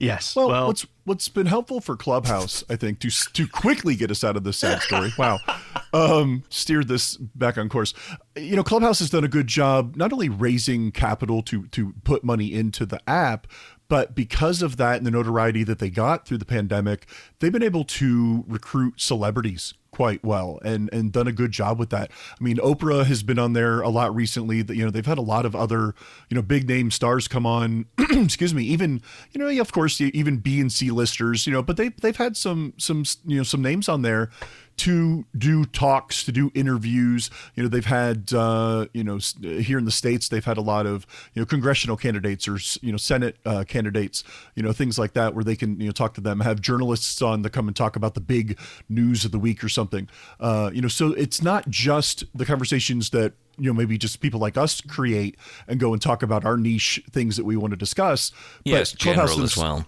Yes. 0.00 0.36
Well, 0.36 0.48
Well, 0.48 0.66
what's 0.68 0.86
what's 1.04 1.28
been 1.28 1.46
helpful 1.46 1.80
for 1.80 1.96
Clubhouse, 1.96 2.62
I 2.70 2.76
think, 2.76 3.00
to 3.00 3.10
to 3.10 3.48
quickly 3.48 3.96
get 3.96 4.12
us 4.12 4.22
out 4.22 4.36
of 4.36 4.44
this 4.44 4.58
sad 4.58 4.80
story. 4.80 5.12
Wow, 5.18 5.40
um, 5.92 6.44
steered 6.50 6.86
this 6.86 7.16
back 7.16 7.58
on 7.58 7.68
course. 7.68 7.94
You 8.36 8.54
know, 8.54 8.62
Clubhouse 8.62 9.00
has 9.00 9.10
done 9.10 9.24
a 9.24 9.28
good 9.28 9.48
job 9.48 9.96
not 9.96 10.12
only 10.12 10.28
raising 10.28 10.92
capital 10.92 11.42
to 11.42 11.66
to 11.68 11.94
put 12.04 12.22
money 12.22 12.52
into 12.52 12.86
the 12.86 13.00
app, 13.10 13.48
but 13.88 14.14
because 14.14 14.62
of 14.62 14.76
that 14.76 14.98
and 14.98 15.06
the 15.06 15.10
notoriety 15.10 15.64
that 15.64 15.80
they 15.80 15.90
got 15.90 16.26
through 16.26 16.38
the 16.38 16.44
pandemic, 16.44 17.08
they've 17.40 17.52
been 17.52 17.62
able 17.62 17.84
to 17.84 18.44
recruit 18.46 19.00
celebrities 19.00 19.74
quite 19.90 20.22
well 20.24 20.58
and 20.64 20.88
and 20.92 21.12
done 21.12 21.26
a 21.26 21.32
good 21.32 21.52
job 21.52 21.78
with 21.78 21.90
that. 21.90 22.10
I 22.38 22.44
mean, 22.44 22.56
Oprah 22.58 23.04
has 23.06 23.22
been 23.22 23.38
on 23.38 23.52
there 23.52 23.80
a 23.80 23.88
lot 23.88 24.14
recently. 24.14 24.62
That 24.62 24.76
you 24.76 24.84
know 24.84 24.90
they've 24.90 25.04
had 25.04 25.18
a 25.18 25.22
lot 25.22 25.46
of 25.46 25.54
other 25.54 25.94
you 26.28 26.34
know 26.34 26.42
big 26.42 26.68
name 26.68 26.90
stars 26.90 27.28
come 27.28 27.46
on. 27.46 27.86
excuse 27.98 28.54
me, 28.54 28.64
even 28.64 29.02
you 29.32 29.38
know 29.38 29.48
of 29.60 29.72
course 29.72 30.00
even 30.00 30.38
B 30.38 30.60
and 30.60 30.72
C 30.72 30.90
listers. 30.90 31.46
You 31.46 31.52
know, 31.52 31.62
but 31.62 31.76
they 31.76 31.88
they've 31.88 32.16
had 32.16 32.36
some 32.36 32.74
some 32.76 33.04
you 33.24 33.38
know 33.38 33.42
some 33.44 33.62
names 33.62 33.88
on 33.88 34.02
there 34.02 34.30
to 34.78 35.24
do 35.36 35.64
talks, 35.64 36.24
to 36.24 36.32
do 36.32 36.50
interviews. 36.54 37.30
You 37.54 37.64
know, 37.64 37.68
they've 37.68 37.84
had, 37.84 38.32
uh, 38.32 38.86
you 38.94 39.02
know, 39.02 39.18
here 39.40 39.76
in 39.76 39.84
the 39.84 39.90
States, 39.90 40.28
they've 40.28 40.44
had 40.44 40.56
a 40.56 40.62
lot 40.62 40.86
of, 40.86 41.04
you 41.34 41.42
know, 41.42 41.46
congressional 41.46 41.96
candidates 41.96 42.46
or, 42.46 42.58
you 42.80 42.92
know, 42.92 42.96
Senate 42.96 43.36
uh, 43.44 43.64
candidates, 43.66 44.22
you 44.54 44.62
know, 44.62 44.72
things 44.72 44.98
like 44.98 45.12
that, 45.14 45.34
where 45.34 45.44
they 45.44 45.56
can, 45.56 45.80
you 45.80 45.86
know, 45.86 45.92
talk 45.92 46.14
to 46.14 46.20
them, 46.20 46.40
have 46.40 46.60
journalists 46.60 47.20
on 47.20 47.42
to 47.42 47.50
come 47.50 47.66
and 47.66 47.76
talk 47.76 47.96
about 47.96 48.14
the 48.14 48.20
big 48.20 48.58
news 48.88 49.24
of 49.24 49.32
the 49.32 49.38
week 49.38 49.62
or 49.62 49.68
something. 49.78 50.08
Uh, 50.40 50.70
you 50.74 50.82
know, 50.82 50.88
so 50.88 51.12
it's 51.12 51.40
not 51.42 51.68
just 51.70 52.24
the 52.34 52.44
conversations 52.44 53.10
that, 53.10 53.32
you 53.58 53.66
know, 53.70 53.72
maybe 53.80 53.96
just 53.98 54.20
people 54.20 54.40
like 54.40 54.56
us 54.56 54.80
create 54.80 55.36
and 55.68 55.78
go 55.78 55.92
and 55.92 56.02
talk 56.02 56.22
about 56.22 56.44
our 56.44 56.56
niche 56.56 57.00
things 57.10 57.36
that 57.36 57.44
we 57.44 57.56
want 57.56 57.70
to 57.70 57.76
discuss. 57.76 58.32
Yes, 58.64 58.92
but 58.92 59.00
Clubhouse 59.00 59.30
general 59.30 59.44
as 59.44 59.56
well. 59.56 59.86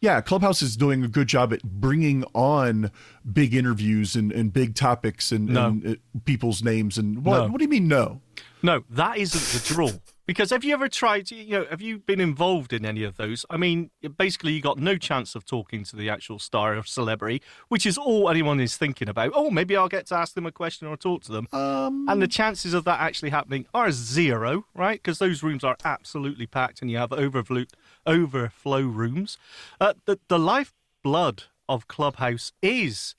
yeah, 0.00 0.20
Clubhouse 0.20 0.62
is 0.62 0.76
doing 0.76 1.02
a 1.04 1.08
good 1.08 1.26
job 1.26 1.52
at 1.52 1.62
bringing 1.64 2.22
on 2.34 2.90
big 3.32 3.52
interviews 3.54 4.14
and, 4.16 4.30
and 4.32 4.52
big 4.52 4.74
topics 4.74 5.32
and, 5.32 5.46
No. 5.48 5.66
and 5.66 5.86
uh, 5.86 5.94
people's 6.24 6.62
names 6.62 6.98
and 6.98 7.24
what? 7.24 7.38
No. 7.38 7.48
What 7.48 7.58
do 7.58 7.64
you 7.64 7.70
mean 7.70 7.88
no? 7.88 8.20
No, 8.62 8.84
that 8.90 9.18
isn't 9.18 9.44
the 9.60 9.74
draw. 9.74 9.90
Because 10.26 10.50
have 10.50 10.64
you 10.64 10.72
ever 10.74 10.88
tried, 10.88 11.30
you 11.30 11.58
know, 11.58 11.66
have 11.70 11.80
you 11.80 12.00
been 12.00 12.20
involved 12.20 12.72
in 12.72 12.84
any 12.84 13.04
of 13.04 13.16
those? 13.16 13.46
I 13.48 13.56
mean, 13.56 13.90
basically, 14.18 14.52
you 14.52 14.60
got 14.60 14.76
no 14.76 14.96
chance 14.96 15.36
of 15.36 15.44
talking 15.44 15.84
to 15.84 15.94
the 15.94 16.10
actual 16.10 16.40
star 16.40 16.76
or 16.76 16.82
celebrity, 16.82 17.40
which 17.68 17.86
is 17.86 17.96
all 17.96 18.28
anyone 18.28 18.58
is 18.58 18.76
thinking 18.76 19.08
about. 19.08 19.32
Oh, 19.34 19.50
maybe 19.50 19.76
I'll 19.76 19.88
get 19.88 20.06
to 20.06 20.16
ask 20.16 20.34
them 20.34 20.44
a 20.44 20.50
question 20.52 20.88
or 20.88 20.96
talk 20.96 21.22
to 21.24 21.32
them. 21.32 21.46
Um, 21.52 22.08
and 22.08 22.20
the 22.20 22.26
chances 22.26 22.74
of 22.74 22.82
that 22.84 23.00
actually 23.00 23.30
happening 23.30 23.66
are 23.72 23.92
zero, 23.92 24.66
right? 24.74 25.00
Because 25.00 25.20
those 25.20 25.44
rooms 25.44 25.62
are 25.62 25.76
absolutely 25.84 26.46
packed 26.46 26.82
and 26.82 26.90
you 26.90 26.98
have 26.98 27.12
overflow, 27.12 27.64
overflow 28.04 28.82
rooms. 28.82 29.38
Uh, 29.80 29.94
the, 30.06 30.18
the 30.26 30.40
lifeblood 30.40 31.44
of 31.68 31.86
Clubhouse 31.86 32.52
is 32.62 33.14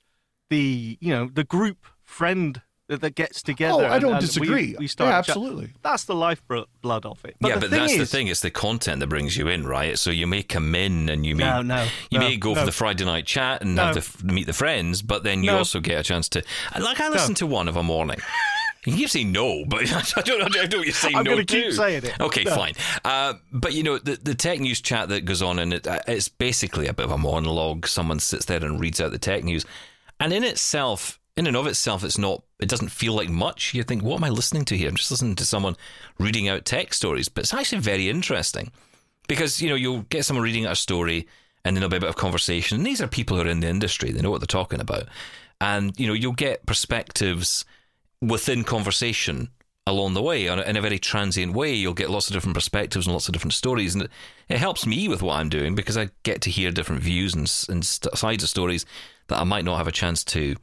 the, 0.50 0.98
you 1.00 1.10
know, 1.10 1.30
the 1.32 1.44
group 1.44 1.86
friend 2.02 2.62
that, 2.88 3.00
that 3.02 3.14
gets 3.14 3.42
together. 3.42 3.84
Oh, 3.84 3.86
I 3.86 3.98
don't 3.98 4.12
and 4.14 4.20
we- 4.22 4.26
disagree. 4.26 4.76
We, 4.78 4.86
start 4.86 5.08
Yeah, 5.10 5.20
chat- 5.22 5.28
absolutely. 5.36 5.72
That's 5.82 6.04
the 6.04 6.14
lifeblood 6.14 6.66
of 7.06 7.24
it. 7.24 7.36
But 7.40 7.48
yeah, 7.48 7.54
but 7.58 7.70
thing 7.70 7.78
that's 7.80 7.96
the 7.96 8.06
thing. 8.06 8.28
It's 8.28 8.40
the 8.40 8.50
content 8.50 9.00
that 9.00 9.06
brings 9.08 9.36
you 9.36 9.48
in, 9.48 9.66
right? 9.66 9.98
So 9.98 10.10
you 10.10 10.26
may 10.26 10.42
come 10.42 10.74
in 10.74 11.08
and 11.08 11.24
you 11.26 11.36
may 11.36 11.44
No, 11.44 11.62
no, 11.62 11.86
you 12.10 12.18
no, 12.18 12.24
may 12.28 12.36
go 12.36 12.54
no. 12.54 12.60
for 12.60 12.66
the 12.66 12.72
Friday 12.72 13.04
night 13.04 13.26
chat 13.26 13.62
and 13.62 13.74
No. 13.74 13.84
have 13.84 13.94
the, 13.94 14.00
f- 14.00 14.22
meet 14.24 14.46
the 14.46 14.52
friends, 14.52 15.02
but 15.02 15.22
then 15.22 15.42
you 15.44 15.50
No. 15.50 15.58
also 15.58 15.80
get 15.80 16.00
a 16.00 16.02
chance 16.02 16.28
to. 16.30 16.42
Like 16.78 17.00
I 17.00 17.08
listened 17.08 17.36
to 17.38 17.46
one 17.46 17.68
of 17.68 17.76
a 17.76 17.82
morning. 17.82 18.18
You 18.86 18.96
keep 18.96 19.10
saying 19.10 19.32
no, 19.32 19.64
but 19.66 19.80
I 19.92 20.02
don't, 20.22 20.42
I 20.42 20.48
don't 20.48 20.70
know 20.72 20.78
what 20.78 20.86
you're 20.86 20.94
saying 20.94 21.16
I'm 21.16 21.24
no 21.24 21.32
gonna 21.32 21.44
keep 21.44 21.72
saying 21.72 22.04
it. 22.04 22.18
Okay, 22.20 22.44
No. 22.44 22.54
fine. 22.54 22.72
Uh, 23.04 23.34
but 23.52 23.74
you 23.74 23.82
know 23.82 23.98
the 23.98 24.16
the 24.22 24.34
tech 24.34 24.60
news 24.60 24.80
chat 24.80 25.10
that 25.10 25.26
goes 25.26 25.42
on, 25.42 25.58
and 25.58 25.74
it, 25.74 25.86
uh, 25.86 25.98
it's 26.06 26.28
basically 26.28 26.86
a 26.86 26.94
bit 26.94 27.04
of 27.04 27.10
a 27.10 27.18
monologue. 27.18 27.86
Someone 27.86 28.18
sits 28.18 28.46
there 28.46 28.64
and 28.64 28.80
reads 28.80 28.98
out 29.00 29.10
the 29.10 29.18
tech 29.18 29.44
news, 29.44 29.66
and 30.20 30.32
in 30.32 30.42
itself, 30.44 31.18
in 31.38 31.46
and 31.46 31.56
of 31.56 31.66
itself, 31.66 32.02
it's 32.04 32.18
not. 32.18 32.42
It 32.58 32.68
doesn't 32.68 32.88
feel 32.88 33.14
like 33.14 33.28
much. 33.28 33.72
You 33.72 33.84
think, 33.84 34.02
what 34.02 34.16
am 34.16 34.24
I 34.24 34.28
listening 34.28 34.64
to 34.66 34.76
here? 34.76 34.88
I'm 34.88 34.96
just 34.96 35.10
listening 35.10 35.36
to 35.36 35.44
someone 35.44 35.76
reading 36.18 36.48
out 36.48 36.64
tech 36.64 36.92
stories, 36.92 37.28
but 37.28 37.44
it's 37.44 37.54
actually 37.54 37.78
very 37.78 38.08
interesting 38.08 38.72
because 39.28 39.62
you 39.62 39.68
know 39.68 39.76
you'll 39.76 40.02
get 40.02 40.24
someone 40.24 40.42
reading 40.42 40.66
out 40.66 40.72
a 40.72 40.76
story 40.76 41.28
and 41.64 41.76
then 41.76 41.80
there'll 41.80 41.90
be 41.90 41.96
a 41.98 42.00
bit 42.00 42.08
of 42.08 42.16
conversation 42.16 42.78
and 42.78 42.86
these 42.86 43.00
are 43.00 43.06
people 43.06 43.36
who 43.36 43.42
are 43.44 43.50
in 43.50 43.60
the 43.60 43.68
industry 43.68 44.10
they 44.10 44.20
know 44.20 44.30
what 44.30 44.40
they're 44.40 44.46
talking 44.46 44.80
about 44.80 45.04
and 45.60 45.98
you 46.00 46.06
know 46.06 46.12
you'll 46.12 46.32
get 46.32 46.66
perspectives 46.66 47.64
within 48.20 48.64
conversation 48.64 49.48
along 49.86 50.12
the 50.12 50.22
way 50.22 50.46
in 50.46 50.76
a 50.76 50.80
very 50.80 50.98
transient 50.98 51.54
way 51.54 51.72
you'll 51.72 51.94
get 51.94 52.10
lots 52.10 52.28
of 52.28 52.34
different 52.34 52.54
perspectives 52.54 53.06
and 53.06 53.12
lots 53.12 53.28
of 53.28 53.32
different 53.32 53.52
stories 53.52 53.94
and 53.94 54.04
it, 54.04 54.10
it 54.48 54.58
helps 54.58 54.86
me 54.86 55.08
with 55.08 55.22
what 55.22 55.36
i'm 55.36 55.48
doing 55.48 55.74
because 55.74 55.96
i 55.96 56.10
get 56.24 56.40
to 56.40 56.50
hear 56.50 56.70
different 56.70 57.02
views 57.02 57.34
and, 57.34 57.50
and 57.68 57.84
sides 57.84 58.42
of 58.42 58.48
stories 58.48 58.84
that 59.28 59.38
i 59.38 59.44
might 59.44 59.64
not 59.64 59.76
have 59.76 59.88
a 59.88 59.92
chance 59.92 60.24
to 60.24 60.56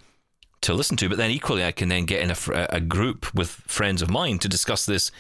to 0.62 0.74
listen 0.74 0.97
to. 0.97 1.09
But 1.09 1.17
then 1.17 1.31
equally, 1.31 1.63
I 1.63 1.71
can 1.71 1.89
then 1.89 2.05
get 2.05 2.21
in 2.21 2.31
a, 2.31 2.67
a 2.69 2.79
group 2.79 3.33
with 3.33 3.50
friends 3.50 4.01
of 4.01 4.09
mine 4.09 4.39
to 4.39 4.50
discuss 4.50 4.85
this. 4.85 5.12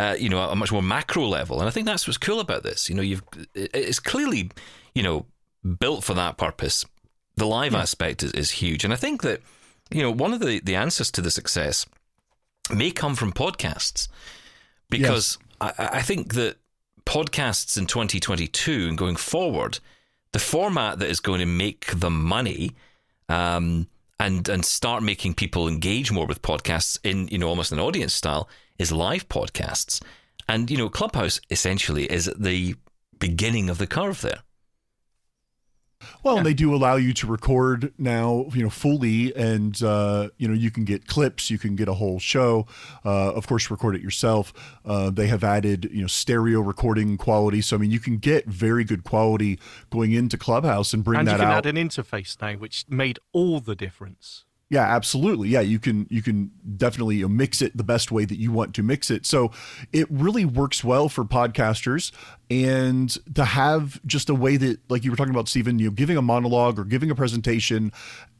Uh, 0.00 0.14
you 0.16 0.28
know, 0.28 0.38
a 0.38 0.54
much 0.54 0.70
more 0.70 0.82
macro 0.82 1.26
level, 1.26 1.58
and 1.58 1.66
I 1.66 1.72
think 1.72 1.84
that's 1.84 2.06
what's 2.06 2.18
cool 2.18 2.38
about 2.38 2.62
this. 2.62 2.88
You 2.88 2.94
know, 2.94 3.02
you've 3.02 3.22
it's 3.54 3.98
clearly 3.98 4.50
you 4.94 5.02
know 5.02 5.26
built 5.80 6.04
for 6.04 6.14
that 6.14 6.36
purpose. 6.36 6.84
The 7.34 7.46
live 7.46 7.74
aspect 7.74 8.22
is, 8.22 8.30
is 8.32 8.50
huge, 8.52 8.84
and 8.84 8.92
I 8.92 8.96
think 8.96 9.22
that 9.22 9.42
you 9.90 10.02
know 10.02 10.12
one 10.12 10.32
of 10.32 10.38
the 10.38 10.60
the 10.60 10.76
answers 10.76 11.10
to 11.12 11.20
the 11.20 11.32
success 11.32 11.84
may 12.72 12.92
come 12.92 13.16
from 13.16 13.32
podcasts 13.32 14.06
because 14.88 15.38
I, 15.60 15.72
I 15.78 16.02
think 16.02 16.34
that 16.34 16.56
podcasts 17.04 17.78
in 17.78 17.86
2022 17.86 18.86
and 18.88 18.98
going 18.98 19.16
forward, 19.16 19.78
the 20.32 20.38
format 20.38 20.98
that 20.98 21.08
is 21.08 21.20
going 21.20 21.40
to 21.40 21.46
make 21.46 21.86
the 21.98 22.10
money 22.10 22.72
um, 23.28 23.88
and 24.20 24.48
and 24.48 24.64
start 24.64 25.02
making 25.02 25.34
people 25.34 25.68
engage 25.68 26.10
more 26.10 26.26
with 26.26 26.42
podcasts 26.42 26.98
in 27.04 27.28
you 27.28 27.38
know 27.38 27.48
almost 27.48 27.72
an 27.72 27.80
audience 27.80 28.14
style 28.14 28.48
is 28.78 28.92
live 28.92 29.28
podcasts, 29.28 30.02
and 30.48 30.70
you 30.70 30.76
know 30.76 30.88
Clubhouse 30.88 31.40
essentially 31.50 32.10
is 32.10 32.28
at 32.28 32.42
the 32.42 32.74
beginning 33.18 33.68
of 33.68 33.78
the 33.78 33.86
curve 33.86 34.20
there. 34.20 34.40
Well, 36.22 36.38
and 36.38 36.46
they 36.46 36.54
do 36.54 36.74
allow 36.74 36.96
you 36.96 37.12
to 37.14 37.26
record 37.26 37.92
now, 37.98 38.46
you 38.52 38.62
know, 38.62 38.70
fully, 38.70 39.34
and 39.34 39.80
uh, 39.82 40.28
you 40.36 40.48
know 40.48 40.54
you 40.54 40.70
can 40.70 40.84
get 40.84 41.06
clips, 41.06 41.50
you 41.50 41.58
can 41.58 41.76
get 41.76 41.88
a 41.88 41.94
whole 41.94 42.18
show. 42.18 42.66
Uh, 43.04 43.32
of 43.32 43.46
course, 43.46 43.70
record 43.70 43.96
it 43.96 44.02
yourself. 44.02 44.52
Uh, 44.84 45.10
they 45.10 45.26
have 45.28 45.44
added, 45.44 45.88
you 45.92 46.00
know, 46.00 46.06
stereo 46.06 46.60
recording 46.60 47.16
quality, 47.16 47.60
so 47.60 47.76
I 47.76 47.78
mean, 47.78 47.90
you 47.90 48.00
can 48.00 48.18
get 48.18 48.46
very 48.46 48.84
good 48.84 49.04
quality 49.04 49.58
going 49.90 50.12
into 50.12 50.36
Clubhouse 50.36 50.92
and 50.92 51.04
bring 51.04 51.20
and 51.20 51.28
you 51.28 51.32
that 51.32 51.40
can 51.40 51.48
out. 51.50 51.66
add 51.66 51.76
an 51.76 51.76
interface 51.76 52.40
now, 52.40 52.54
which 52.54 52.84
made 52.88 53.18
all 53.32 53.60
the 53.60 53.74
difference. 53.74 54.44
Yeah, 54.70 54.82
absolutely. 54.82 55.48
Yeah, 55.48 55.62
you 55.62 55.78
can 55.78 56.06
you 56.10 56.20
can 56.20 56.50
definitely 56.76 57.24
mix 57.24 57.62
it 57.62 57.74
the 57.74 57.84
best 57.84 58.12
way 58.12 58.26
that 58.26 58.38
you 58.38 58.52
want 58.52 58.74
to 58.74 58.82
mix 58.82 59.10
it. 59.10 59.24
So 59.24 59.50
it 59.94 60.06
really 60.10 60.44
works 60.44 60.84
well 60.84 61.08
for 61.08 61.24
podcasters 61.24 62.12
and 62.50 63.10
to 63.34 63.46
have 63.46 63.98
just 64.04 64.28
a 64.28 64.34
way 64.34 64.58
that 64.58 64.78
like 64.90 65.04
you 65.04 65.10
were 65.10 65.16
talking 65.16 65.32
about 65.34 65.48
Steven, 65.48 65.78
you 65.78 65.86
know, 65.86 65.92
giving 65.92 66.18
a 66.18 66.22
monologue 66.22 66.78
or 66.78 66.84
giving 66.84 67.10
a 67.10 67.14
presentation 67.14 67.92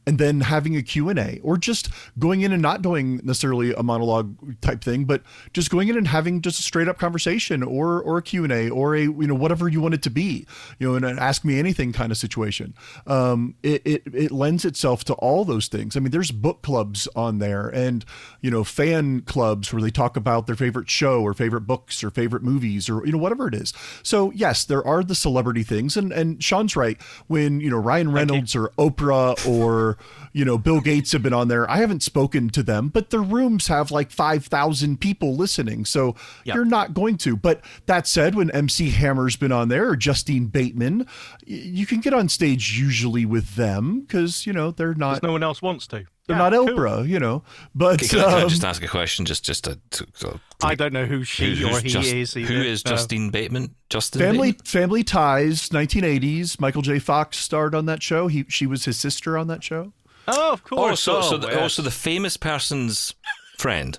and 0.09 0.17
then 0.17 0.41
having 0.41 0.75
a 0.75 0.81
Q&A 0.81 1.39
or 1.43 1.55
just 1.55 1.89
going 2.17 2.41
in 2.41 2.51
and 2.51 2.63
not 2.63 2.81
doing 2.81 3.17
necessarily 3.17 3.75
a 3.75 3.83
monologue 3.83 4.59
type 4.59 4.83
thing, 4.83 5.05
but 5.05 5.21
just 5.53 5.69
going 5.69 5.87
in 5.87 5.95
and 5.95 6.07
having 6.07 6.41
just 6.41 6.59
a 6.59 6.63
straight 6.63 6.87
up 6.87 6.97
conversation 6.97 7.61
or 7.61 8.01
or 8.01 8.17
a 8.17 8.23
Q&A 8.23 8.71
or 8.71 8.95
a 8.95 9.01
you 9.01 9.27
know 9.27 9.35
whatever 9.35 9.69
you 9.69 9.79
want 9.81 9.93
it 9.93 10.01
to 10.01 10.09
be, 10.09 10.47
you 10.79 10.89
know, 10.89 10.95
and 10.95 11.05
an 11.05 11.19
ask 11.19 11.45
me 11.45 11.59
anything 11.59 11.93
kind 11.93 12.11
of 12.11 12.17
situation. 12.17 12.73
Um, 13.05 13.53
it, 13.61 13.83
it 13.85 14.01
it 14.11 14.31
lends 14.31 14.65
itself 14.65 15.03
to 15.03 15.13
all 15.13 15.45
those 15.45 15.67
things. 15.67 15.95
I 15.95 15.99
mean, 15.99 16.09
there's 16.09 16.31
book 16.31 16.63
clubs 16.63 17.07
on 17.15 17.37
there 17.37 17.67
and 17.67 18.03
you 18.41 18.49
know 18.49 18.63
fan 18.63 19.21
clubs 19.21 19.71
where 19.71 19.81
they 19.83 19.91
talk 19.91 20.17
about 20.17 20.47
their 20.47 20.55
favorite 20.55 20.89
show 20.89 21.21
or 21.21 21.35
favorite 21.35 21.67
books 21.67 22.03
or 22.03 22.09
favorite 22.09 22.41
movies 22.41 22.89
or 22.89 23.05
you 23.05 23.11
know 23.11 23.19
whatever 23.19 23.47
it 23.47 23.53
is. 23.53 23.73
So 24.01 24.31
yes, 24.31 24.65
there 24.65 24.83
are 24.87 25.03
the 25.03 25.13
celebrity 25.13 25.61
things, 25.61 25.95
and 25.95 26.11
and 26.11 26.43
Shaun's 26.43 26.75
right 26.75 26.99
when 27.27 27.59
you 27.59 27.69
know 27.69 27.77
Ryan 27.77 28.11
Reynolds 28.11 28.55
or 28.55 28.69
Oprah 28.79 29.47
or 29.47 29.98
you 30.33 30.45
know 30.45 30.57
Bill 30.57 30.81
Gates 30.81 31.11
have 31.11 31.23
been 31.23 31.33
on 31.33 31.47
there. 31.47 31.69
I 31.69 31.77
haven't 31.77 32.03
spoken 32.03 32.49
to 32.51 32.63
them, 32.63 32.89
but 32.89 33.09
their 33.09 33.21
rooms 33.21 33.67
have 33.67 33.91
like 33.91 34.11
five 34.11 34.45
thousand 34.45 34.99
people 35.01 35.35
listening, 35.35 35.85
so 35.85 36.15
Yep. 36.45 36.55
you're 36.55 36.65
not 36.65 36.93
going 36.93 37.17
to. 37.19 37.35
But 37.35 37.61
that 37.85 38.07
said, 38.07 38.35
when 38.35 38.51
MC 38.51 38.89
Hammer's 38.91 39.35
been 39.35 39.51
on 39.51 39.69
there 39.69 39.89
or 39.89 39.95
Justine 39.95 40.47
Bateman, 40.47 41.07
you 41.45 41.85
can 41.85 41.99
get 41.99 42.13
on 42.13 42.29
stage 42.29 42.77
usually 42.77 43.25
with 43.25 43.55
them 43.55 44.01
because 44.01 44.45
you 44.45 44.53
know 44.53 44.71
they're 44.71 44.93
not 44.93 45.21
no 45.23 45.31
one 45.31 45.43
else 45.43 45.61
wants 45.61 45.87
to. 45.87 46.05
They're 46.29 46.37
Yeah, 46.37 46.49
not 46.49 46.67
cool. 46.67 46.77
Oprah, 46.77 47.07
you 47.07 47.19
know. 47.19 47.43
But 47.75 47.99
Can, 47.99 48.19
I- 48.19 48.23
can 48.23 48.33
I 48.33 48.41
um, 48.43 48.49
just 48.49 48.63
ask 48.63 48.81
a 48.83 48.87
question, 48.87 49.25
just 49.25 49.43
just 49.43 49.63
to, 49.65 49.79
to, 49.89 50.05
to 50.19 50.39
I 50.63 50.75
don't 50.75 50.93
know 50.93 51.05
who 51.05 51.23
she 51.23 51.55
who- 51.55 51.67
or 51.75 51.79
he 51.81 51.89
just- 51.89 52.13
is. 52.13 52.33
who 52.33 52.39
either. 52.41 52.53
is 52.61 52.85
No. 52.85 52.91
Justine 52.91 53.29
Bateman? 53.31 53.75
Justin 53.89 54.21
Family 54.21 54.51
Bateman? 54.51 54.65
Family 54.65 55.03
Ties, 55.03 55.69
1980s. 55.69 56.59
Michael 56.59 56.81
J. 56.83 56.99
Fox 56.99 57.37
starred 57.37 57.73
on 57.75 57.85
that 57.87 58.01
show. 58.03 58.27
He 58.27 58.45
she 58.47 58.65
was 58.65 58.85
his 58.85 58.97
sister 58.97 59.37
on 59.37 59.47
that 59.47 59.63
show. 59.63 59.91
Oh, 60.27 60.53
of 60.53 60.61
Oh, 60.71 60.75
course. 60.75 60.99
so, 61.01 61.21
so 61.21 61.35
oh, 61.35 61.37
the, 61.39 61.47
yes. 61.47 61.57
oh, 61.59 61.67
so 61.67 61.81
the 61.81 61.89
famous 61.91 62.37
person's 62.37 63.15
friend. 63.57 63.97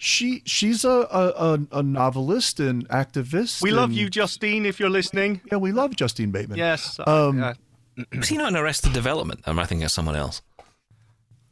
She 0.00 0.42
she's 0.46 0.84
a 0.84 0.88
a, 1.10 1.28
a, 1.30 1.58
a 1.78 1.82
novelist 1.82 2.60
and 2.60 2.88
activist. 2.88 3.60
we 3.62 3.72
love 3.72 3.90
you, 3.90 4.08
Justine, 4.08 4.64
if 4.64 4.78
you're 4.78 4.90
listening. 4.90 5.40
Yeah, 5.50 5.58
we 5.58 5.72
love 5.72 5.96
Justine 5.96 6.30
Bateman. 6.30 6.56
Yes. 6.58 7.00
Um, 7.04 7.42
uh, 7.42 7.54
Was 8.16 8.28
he 8.28 8.36
not 8.36 8.50
in 8.50 8.56
Arrested 8.56 8.92
Development? 8.92 9.40
I'm 9.44 9.58
I 9.58 9.64
thinking 9.64 9.82
of 9.84 9.90
someone 9.90 10.14
else? 10.14 10.40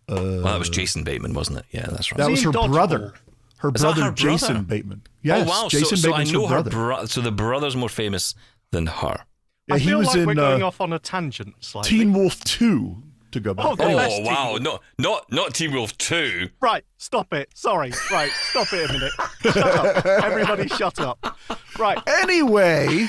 Uh, 0.09 0.15
well, 0.15 0.43
that 0.45 0.59
was 0.59 0.71
Jason 0.71 1.03
Bateman, 1.05 1.35
wasn't 1.35 1.59
it? 1.59 1.65
Yeah, 1.71 1.87
that's 1.91 2.13
right. 2.13 2.19
that 2.19 2.31
was 2.31 2.43
her 2.43 2.51
Dodgeball? 2.51 2.73
brother. 2.73 3.15
Her 3.59 3.73
Is 3.75 3.81
brother, 3.83 4.05
her 4.05 4.11
Jason 4.13 4.53
brother? 4.55 4.67
Bateman. 4.67 5.03
Yes, 5.23 5.49
oh 5.49 5.51
wow! 5.63 5.69
Jason 5.69 5.97
so, 5.97 6.09
so 6.09 6.09
I 6.15 6.19
Bateman's 6.19 6.33
know 6.33 6.47
her 6.47 6.57
her 6.57 6.63
brother. 6.63 6.71
brother. 6.71 7.07
So 7.09 7.21
the 7.23 7.33
brother's 7.33 7.75
more 7.75 7.89
famous 7.89 8.35
than 8.71 8.87
her. 8.87 9.25
yeah, 9.67 9.75
I 9.75 9.79
he 9.79 9.89
feel 9.89 9.99
was 9.99 10.09
like 10.09 10.17
in 10.19 10.27
we're 10.27 10.35
going 10.35 10.63
uh, 10.63 10.67
off 10.67 10.81
on 10.81 10.93
a 10.93 10.99
tangent 10.99 11.55
slightly. 11.61 11.91
Teen 11.91 12.13
Wolf 12.13 12.39
Two. 12.45 13.03
To 13.33 13.41
go 13.41 13.53
back. 13.55 13.67
Oh, 13.67 13.77
Oh 13.79 14.21
wow! 14.23 14.51
Wolf. 14.51 14.63
Not 14.63 14.83
not 14.99 15.33
not 15.33 15.55
Teen 15.55 15.73
Wolf 15.73 15.97
Two. 15.99 16.49
Right, 16.61 16.85
stop 16.99 17.33
it. 17.35 17.49
Sorry. 17.55 17.93
Right, 18.11 18.31
stop 18.31 18.73
it 18.73 18.89
a 18.89 18.93
minute. 18.93 19.13
Shut 19.43 19.57
up. 19.57 20.07
Everybody 20.07 20.69
shut 20.69 21.01
up. 21.01 21.37
Right. 21.79 21.99
anyway 22.07 23.09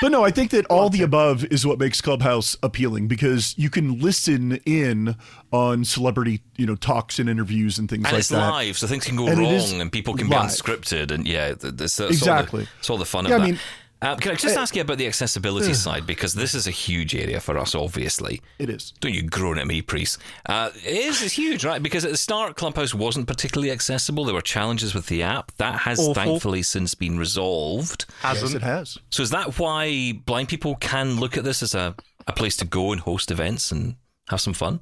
but 0.00 0.10
no 0.10 0.24
i 0.24 0.30
think 0.30 0.50
that 0.50 0.64
all 0.66 0.88
the 0.90 1.02
above 1.02 1.44
is 1.46 1.66
what 1.66 1.78
makes 1.78 2.00
clubhouse 2.00 2.56
appealing 2.62 3.08
because 3.08 3.54
you 3.58 3.70
can 3.70 3.98
listen 4.00 4.52
in 4.64 5.16
on 5.52 5.84
celebrity 5.84 6.40
you 6.56 6.66
know 6.66 6.74
talks 6.76 7.18
and 7.18 7.28
interviews 7.28 7.78
and 7.78 7.88
things 7.88 8.04
And 8.04 8.12
like 8.12 8.20
it's 8.20 8.28
that 8.28 8.50
live, 8.50 8.78
so 8.78 8.86
things 8.86 9.04
can 9.04 9.16
go 9.16 9.26
And 9.26 9.38
wrong, 9.38 9.80
and 9.80 9.90
people 9.90 10.14
can 10.14 10.28
be 10.28 10.34
unscripted, 10.34 11.10
and 11.10 11.26
yeah, 11.26 11.54
so, 11.86 12.06
Exactly. 12.08 12.08
It's 12.10 12.22
all 12.22 12.46
the, 12.46 12.68
it's 12.78 12.90
all 12.90 12.98
the 12.98 13.04
fun 13.04 13.24
Yeah, 13.26 13.36
of 13.36 13.42
I 13.42 13.44
that. 13.46 13.50
mean- 13.52 13.60
um, 14.00 14.18
can 14.18 14.32
I 14.32 14.34
just 14.36 14.56
ask 14.56 14.76
you 14.76 14.82
about 14.82 14.98
the 14.98 15.06
accessibility 15.06 15.74
side 15.74 16.06
because 16.06 16.34
this 16.34 16.54
is 16.54 16.66
a 16.66 16.70
huge 16.70 17.14
area 17.14 17.40
for 17.40 17.58
us, 17.58 17.74
obviously. 17.74 18.40
it 18.58 18.70
is 18.70 18.92
Don't 19.00 19.12
you 19.12 19.22
groan 19.22 19.58
at 19.58 19.66
me, 19.66 19.82
Preece? 19.82 20.18
Uh, 20.46 20.70
it 20.74 20.94
is 20.94 21.22
it's 21.22 21.34
huge, 21.34 21.64
right? 21.64 21.82
Because 21.82 22.04
at 22.04 22.10
the 22.12 22.16
start, 22.16 22.56
Clubhouse 22.56 22.94
wasn't 22.94 23.26
particularly 23.26 23.70
accessible. 23.72 24.24
There 24.24 24.34
were 24.34 24.40
challenges 24.40 24.94
with 24.94 25.06
the 25.06 25.22
app. 25.22 25.52
That 25.56 25.80
has 25.80 25.98
Awful. 25.98 26.14
thankfully 26.14 26.62
since 26.62 26.94
been 26.94 27.18
resolved. 27.18 28.06
Hasn't. 28.20 28.54
it 28.54 28.62
has 28.62 28.98
So 29.10 29.22
is 29.22 29.30
that 29.30 29.58
why 29.58 30.12
blind 30.26 30.48
people 30.48 30.76
can 30.76 31.16
look 31.16 31.36
at 31.36 31.44
this 31.44 31.62
as 31.62 31.74
a, 31.74 31.94
a 32.26 32.32
place 32.32 32.56
to 32.58 32.64
go 32.64 32.92
and 32.92 33.00
host 33.00 33.30
events 33.30 33.72
and 33.72 33.96
have 34.28 34.40
some 34.40 34.54
fun? 34.54 34.80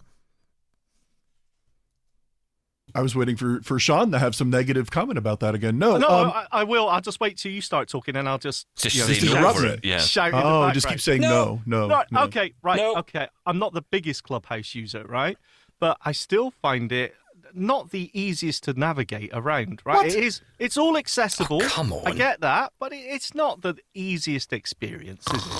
I 2.97 3.03
was 3.03 3.15
waiting 3.15 3.37
for 3.37 3.61
for 3.63 3.79
Sean 3.79 4.11
to 4.13 4.19
have 4.19 4.35
some 4.35 4.51
negative 4.51 4.91
comment 4.91 5.19
about 5.19 5.41
that 5.41 5.55
again. 5.55 5.79
No, 5.79 5.97
No, 5.99 6.09
um, 6.09 6.33
I, 6.35 6.47
I 6.51 6.65
will. 6.65 6.89
I'll 6.89 7.01
just 7.01 7.21
wait 7.21 7.37
till 7.37 7.53
you 7.53 7.61
start 7.61 7.89
talking, 7.89 8.17
and 8.17 8.29
I'll 8.29 8.39
just 8.39 8.67
Just 8.77 8.97
you 8.97 9.03
know, 9.03 9.09
just 9.09 9.23
no 9.23 9.33
interrupt 9.37 9.57
over 9.59 9.67
me. 9.69 9.73
it. 9.75 9.81
Yeah. 9.85 9.99
shout. 9.99 10.29
in 10.33 10.37
the 10.41 10.45
oh, 10.45 10.71
just 10.73 10.89
keep 10.89 11.01
saying 11.01 11.21
no, 11.21 11.61
no, 11.67 11.87
No, 11.87 12.03
no. 12.11 12.23
okay, 12.25 12.55
right, 12.63 12.77
No. 12.79 12.97
okay. 12.97 13.29
I'm 13.45 13.59
not 13.59 13.73
the 13.75 13.83
biggest 13.83 14.23
Clubhouse 14.25 14.75
user, 14.75 15.05
right? 15.05 15.37
But 15.79 15.99
I 16.05 16.13
still 16.13 16.51
find 16.63 16.91
it 16.91 17.15
not 17.53 17.91
the 17.91 18.11
easiest 18.19 18.65
to 18.65 18.73
navigate 18.73 19.31
around, 19.33 19.81
right? 19.85 19.97
What? 19.97 20.07
It 20.07 20.15
is. 20.17 20.41
It's 20.59 20.77
all 20.77 20.97
accessible. 20.97 21.63
Oh, 21.63 21.69
come 21.69 21.93
I 22.05 22.11
get 22.13 22.41
that, 22.41 22.73
but 22.79 22.93
it, 22.93 22.97
it's 22.99 23.35
not 23.35 23.63
the 23.63 23.77
easiest 23.95 24.53
experience, 24.53 25.25
is 25.35 25.47
it? 25.47 25.53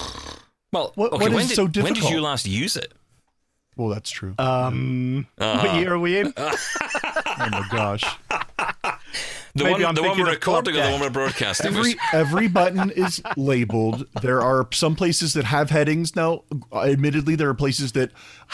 Well, 0.73 0.93
What- 0.95 1.13
okay, 1.13 1.25
what 1.27 1.33
when 1.33 1.43
is 1.43 1.49
did, 1.49 1.55
so 1.57 1.83
When 1.83 1.93
did 1.93 2.11
you 2.11 2.21
last 2.21 2.47
use 2.47 2.77
it? 2.77 2.93
Well, 3.77 3.89
that's 3.91 4.11
true. 4.11 4.35
Um, 4.39 5.27
Uh-huh. 5.39 5.67
what 5.69 5.77
year 5.81 5.93
are 5.95 5.99
we 5.99 6.19
in? 6.19 6.33
oh 6.37 6.57
my 7.39 7.67
gosh. 7.71 8.05
The 9.55 9.65
Maybe 9.65 9.85
one, 9.85 9.85
I'm 9.87 9.95
the 9.95 10.03
one 10.03 10.19
we're 10.19 10.29
recording 10.29 10.77
or 10.77 10.85
the 10.85 10.91
one 10.91 11.01
we're 11.01 11.09
broadcasting? 11.09 11.69
Every 11.69 11.95
was, 11.95 11.97
every 12.13 12.47
button 12.47 12.91
is 12.91 13.23
labeled. 13.39 14.07
There 14.21 14.43
are 14.43 14.69
some 14.71 14.95
places 14.95 15.33
that 15.33 15.47
have 15.47 15.71
headings. 15.71 16.15
Now, 16.15 16.43
admittedly, 16.75 17.37
there 17.37 17.49
are 17.49 17.55
places 17.55 17.93
that 17.93 18.11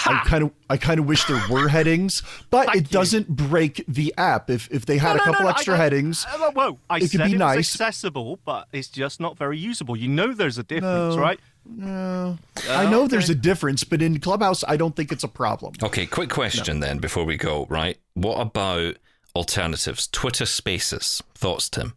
I 0.07 0.23
kind 0.27 0.45
of 0.45 0.53
I 0.71 0.77
kind 0.77 1.01
of 1.01 1.07
wish 1.07 1.25
there 1.25 1.43
were 1.51 1.67
headings, 1.67 2.23
but 2.51 2.67
Thank 2.67 2.77
it 2.77 2.83
you. 2.83 2.89
doesn't 2.91 3.29
break 3.31 3.85
the 3.89 4.15
app. 4.17 4.49
If 4.49 4.69
if 4.71 4.87
they 4.87 4.97
had 4.99 5.17
No, 5.17 5.23
a 5.23 5.25
couple 5.25 5.43
no, 5.43 5.49
I 5.49 5.51
extra 5.51 5.73
don't- 5.73 5.81
headings, 5.81 6.25
Uh, 6.25 6.53
whoa, 6.53 6.79
I 6.89 6.99
it 6.99 7.01
could 7.01 7.11
said 7.11 7.27
be 7.27 7.33
it 7.35 7.39
nice. 7.39 7.57
was 7.57 7.75
accessible, 7.81 8.39
but 8.45 8.69
it's 8.71 8.87
just 8.87 9.19
not 9.19 9.37
very 9.37 9.59
usable. 9.59 9.97
You 9.97 10.07
know 10.07 10.33
there's 10.33 10.59
a 10.59 10.63
difference, 10.63 11.17
No. 11.17 11.21
right? 11.21 11.41
No, 11.65 12.39
I 12.69 12.91
know 12.91 13.07
there's 13.07 13.31
a 13.31 13.35
difference, 13.35 13.85
but 13.85 14.03
in 14.03 14.19
Clubhouse, 14.21 14.65
I 14.67 14.77
don't 14.77 14.97
think 14.97 15.13
it's 15.13 15.25
a 15.25 15.29
problem. 15.29 15.75
okay, 15.83 16.07
quick 16.07 16.31
question 16.31 16.81
then 16.81 16.99
before 16.99 17.25
we 17.25 17.37
go, 17.37 17.67
right? 17.69 17.99
What 18.15 18.41
about 18.41 18.97
alternatives? 19.35 20.09
Twitter 20.09 20.47
Spaces. 20.47 21.23
Thoughts, 21.35 21.69
Tim? 21.69 21.95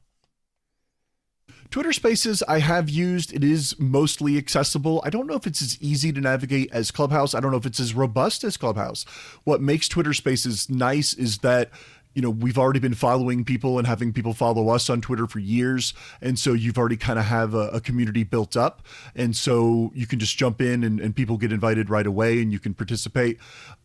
Twitter 1.71 1.91
Spaces 1.91 2.41
I 2.47 2.59
have 2.59 2.89
used. 2.89 3.33
It 3.33 3.43
is 3.43 3.77
mostly 3.79 4.37
accessible. 4.37 5.01
I 5.03 5.09
don't 5.09 5.27
know 5.27 5.35
if 5.35 5.45
it's 5.47 5.61
as 5.61 5.81
easy 5.81 6.13
to 6.13 6.21
navigate 6.21 6.69
as 6.71 6.91
Clubhouse. 6.91 7.33
I 7.33 7.39
don't 7.39 7.51
know 7.51 7.57
if 7.57 7.65
it's 7.65 7.79
as 7.79 7.93
robust 7.93 8.43
as 8.43 8.55
Clubhouse. 8.55 9.03
What 9.43 9.61
makes 9.61 9.89
Twitter 9.89 10.13
Spaces 10.13 10.69
nice 10.69 11.13
is 11.13 11.39
that 11.39 11.71
you 12.15 12.21
know 12.21 12.31
we've 12.31 12.57
already 12.57 12.79
been 12.79 12.95
following 12.95 13.45
people 13.45 13.77
and 13.77 13.85
having 13.85 14.11
people 14.13 14.33
follow 14.33 14.69
us 14.69 14.89
on 14.89 15.01
Twitter 15.01 15.27
for 15.27 15.39
years, 15.39 15.93
and 16.21 16.39
so 16.39 16.53
you've 16.53 16.77
already 16.77 16.97
kind 16.97 17.19
of 17.19 17.25
have 17.25 17.53
a, 17.53 17.69
a 17.69 17.81
community 17.81 18.23
built 18.23 18.57
up, 18.57 18.81
and 19.15 19.35
so 19.35 19.91
you 19.93 20.07
can 20.07 20.17
just 20.17 20.37
jump 20.37 20.61
in 20.61 20.83
and, 20.83 20.99
and 20.99 21.15
people 21.15 21.37
get 21.37 21.51
invited 21.51 21.89
right 21.91 22.07
away, 22.07 22.41
and 22.41 22.51
you 22.51 22.59
can 22.59 22.73
participate. 22.73 23.37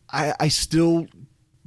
I, 0.09 0.33
I 0.39 0.47
still 0.47 1.07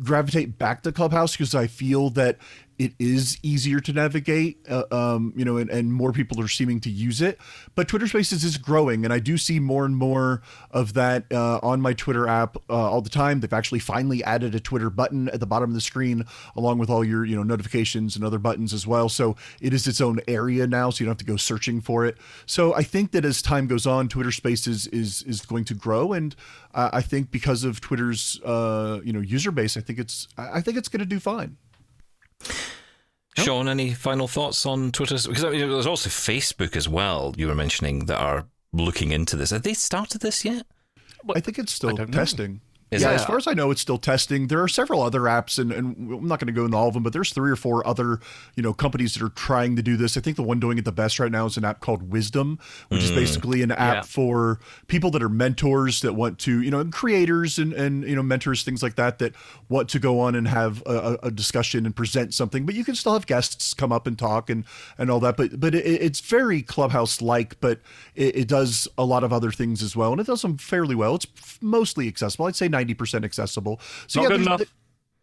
gravitate 0.01 0.59
back 0.59 0.83
to 0.83 0.93
Clubhouse 0.93 1.33
because 1.33 1.55
I 1.55 1.67
feel 1.67 2.11
that 2.11 2.39
it 2.79 2.93
is 2.99 3.39
easier 3.43 3.81
to 3.81 3.93
navigate, 3.93 4.59
uh, 4.69 4.85
um, 4.91 5.33
you 5.37 5.45
know, 5.45 5.57
and, 5.57 5.71
and 5.71 5.93
more 5.93 6.13
people 6.13 6.41
are 6.41 6.49
seeming 6.49 6.81
to 6.81 6.91
use 6.91 7.23
it. 7.23 7.39
But 7.75 7.89
Twitter 7.89 8.07
Spaces 8.07 8.43
is 8.45 8.59
growing, 8.59 9.05
and 9.05 9.13
I 9.13 9.21
do 9.21 9.39
see 9.39 9.61
more 9.61 9.85
and 9.85 9.97
more 9.97 10.43
of 10.71 10.95
that 10.95 11.31
uh, 11.33 11.61
on 11.63 11.81
my 11.81 11.93
Twitter 11.93 12.27
app 12.27 12.57
uh, 12.69 12.73
all 12.73 13.01
the 13.01 13.11
time. 13.11 13.41
They've 13.41 13.53
actually 13.53 13.79
finally 13.79 14.25
added 14.25 14.55
a 14.55 14.61
Twitter 14.61 14.91
button 14.91 15.29
at 15.29 15.41
the 15.41 15.47
bottom 15.47 15.71
of 15.71 15.75
the 15.75 15.81
screen, 15.81 16.25
along 16.57 16.79
with 16.79 16.91
all 16.91 17.05
your, 17.05 17.25
you 17.25 17.37
know, 17.37 17.43
notifications 17.43 18.17
and 18.17 18.25
other 18.25 18.39
buttons 18.39 18.73
as 18.73 18.87
well. 18.87 19.09
So 19.09 19.37
it 19.61 19.73
is 19.73 19.87
its 19.87 20.01
own 20.01 20.21
area 20.27 20.67
now, 20.67 20.91
so 20.91 21.03
you 21.03 21.07
don't 21.07 21.13
have 21.13 21.19
to 21.19 21.25
go 21.25 21.37
searching 21.37 21.81
for 21.81 22.05
it. 22.05 22.19
So 22.47 22.75
I 22.75 22.83
think 22.83 23.13
that 23.13 23.25
as 23.25 23.41
time 23.41 23.67
goes 23.67 23.87
on, 23.87 24.09
Twitter 24.09 24.33
Spaces 24.33 24.87
is 24.89 25.23
is 25.23 25.43
going 25.43 25.65
to 25.67 25.75
grow, 25.75 26.13
and 26.13 26.35
uh, 26.75 26.91
I 26.93 27.03
think 27.03 27.31
because 27.31 27.65
of 27.65 27.81
Twitter's, 27.81 28.41
uh, 28.45 29.01
you 29.05 29.13
know, 29.13 29.21
user 29.21 29.53
base, 29.53 29.77
I 29.77 29.81
think 29.81 29.99
it's 29.99 30.27
I 30.37 30.59
I 30.59 30.61
think 30.61 30.77
it's 30.77 30.89
going 30.89 31.01
to 31.01 31.07
do 31.07 31.21
fine. 31.21 31.57
Shaun, 33.37 33.69
any 33.69 33.93
final 33.93 34.29
thoughts 34.29 34.65
on 34.65 34.93
Twitter? 34.93 35.17
Because 35.17 35.45
I 35.45 35.51
mean, 35.51 35.69
there's 35.69 35.87
also 35.87 36.09
Facebook 36.09 36.77
as 36.77 36.89
well. 36.89 37.35
You 37.37 37.49
were 37.49 37.55
mentioning 37.55 38.07
that 38.07 38.19
are 38.19 38.47
looking 38.73 39.11
into 39.11 39.37
this. 39.37 39.51
Have 39.51 39.63
they 39.63 39.75
started 39.75 40.21
this 40.21 40.45
yet? 40.45 40.67
I 41.35 41.41
think 41.41 41.59
it's 41.59 41.73
still 41.73 41.97
don't 41.97 42.11
know. 42.11 42.19
testing. 42.19 42.61
Is 42.95 43.03
yeah, 43.03 43.11
as 43.11 43.25
far 43.25 43.37
as 43.37 43.47
I 43.47 43.53
know, 43.53 43.71
it's 43.71 43.81
still 43.81 43.99
testing. 43.99 44.47
There 44.49 44.63
are 44.63 44.69
several 44.69 45.03
other 45.03 45.23
apps, 45.23 45.59
and, 45.59 45.73
and 45.73 46.13
I'm 46.13 46.29
not 46.29 46.39
going 46.39 46.47
to 46.47 46.53
go 46.53 46.65
into 46.65 46.77
all 46.77 46.89
of 46.89 46.95
them, 46.95 47.03
but 47.03 47.13
there's 47.13 47.33
three 47.33 47.51
or 47.51 47.57
four 47.57 47.87
other, 47.87 48.21
you 48.57 48.63
know, 48.63 48.73
companies 48.73 49.15
that 49.15 49.23
are 49.23 49.31
trying 49.31 49.77
to 49.77 49.83
do 49.83 49.97
this. 49.97 50.17
I 50.17 50.21
think 50.21 50.37
the 50.37 50.43
one 50.43 50.61
doing 50.61 50.79
it 50.79 50.85
the 50.85 50.93
best 50.93 51.19
right 51.19 51.31
now 51.31 51.47
is 51.47 51.57
an 51.57 51.65
app 51.65 51.81
called 51.81 52.11
Wisdom, 52.11 52.59
which 52.89 53.03
is 53.03 53.11
hmm. 53.11 53.17
basically 53.17 53.63
an 53.63 53.73
app 53.73 53.95
Yeah. 53.95 54.03
for 54.03 54.61
people 54.87 55.11
that 55.13 55.23
are 55.23 55.29
mentors 55.29 56.01
that 56.03 56.15
want 56.15 56.39
to, 56.41 56.63
you 56.63 56.71
know, 56.71 56.81
and 56.81 56.93
creators 56.93 57.59
and 57.59 57.73
and 57.73 58.05
you 58.05 58.15
know 58.15 58.23
mentors 58.23 58.63
things 58.63 58.83
like 58.83 58.97
that 58.97 59.19
that 59.19 59.35
want 59.69 59.89
to 59.91 59.99
go 59.99 60.21
on 60.21 60.35
and 60.35 60.49
have 60.49 60.83
a, 60.87 61.19
a 61.25 61.31
discussion 61.31 61.87
and 61.87 61.97
present 61.97 62.35
something. 62.35 62.67
But 62.67 62.75
you 62.75 62.85
can 62.85 62.95
still 62.95 63.15
have 63.15 63.27
guests 63.27 63.75
come 63.75 63.93
up 63.93 64.07
and 64.07 64.19
talk 64.19 64.51
and 64.51 64.65
and 64.99 65.11
all 65.11 65.21
that. 65.21 65.37
But 65.37 65.59
but 65.59 65.75
it, 65.75 65.85
it's 65.87 66.21
very 66.21 66.63
Clubhouse 66.63 67.23
like, 67.23 67.59
but 67.61 67.81
it, 68.15 68.37
it 68.37 68.49
does 68.49 68.87
a 68.99 69.05
lot 69.05 69.25
of 69.25 69.33
other 69.33 69.51
things 69.51 69.83
as 69.83 69.97
well, 69.97 70.13
and 70.13 70.21
it 70.21 70.27
does 70.27 70.43
them 70.43 70.59
fairly 70.59 70.95
well. 70.95 71.15
It's 71.15 71.27
f- 71.39 71.59
mostly 71.61 72.09
accessible. 72.09 72.47
I'd 72.47 72.57
say 72.57 72.69
ninety 72.69 72.84
percent 72.93 73.25
accessible. 73.25 73.81
So 74.07 74.21
Not 74.21 74.25
yeah, 74.25 74.29
good 74.37 74.47
there's- 74.47 74.61
enough. 74.61 74.75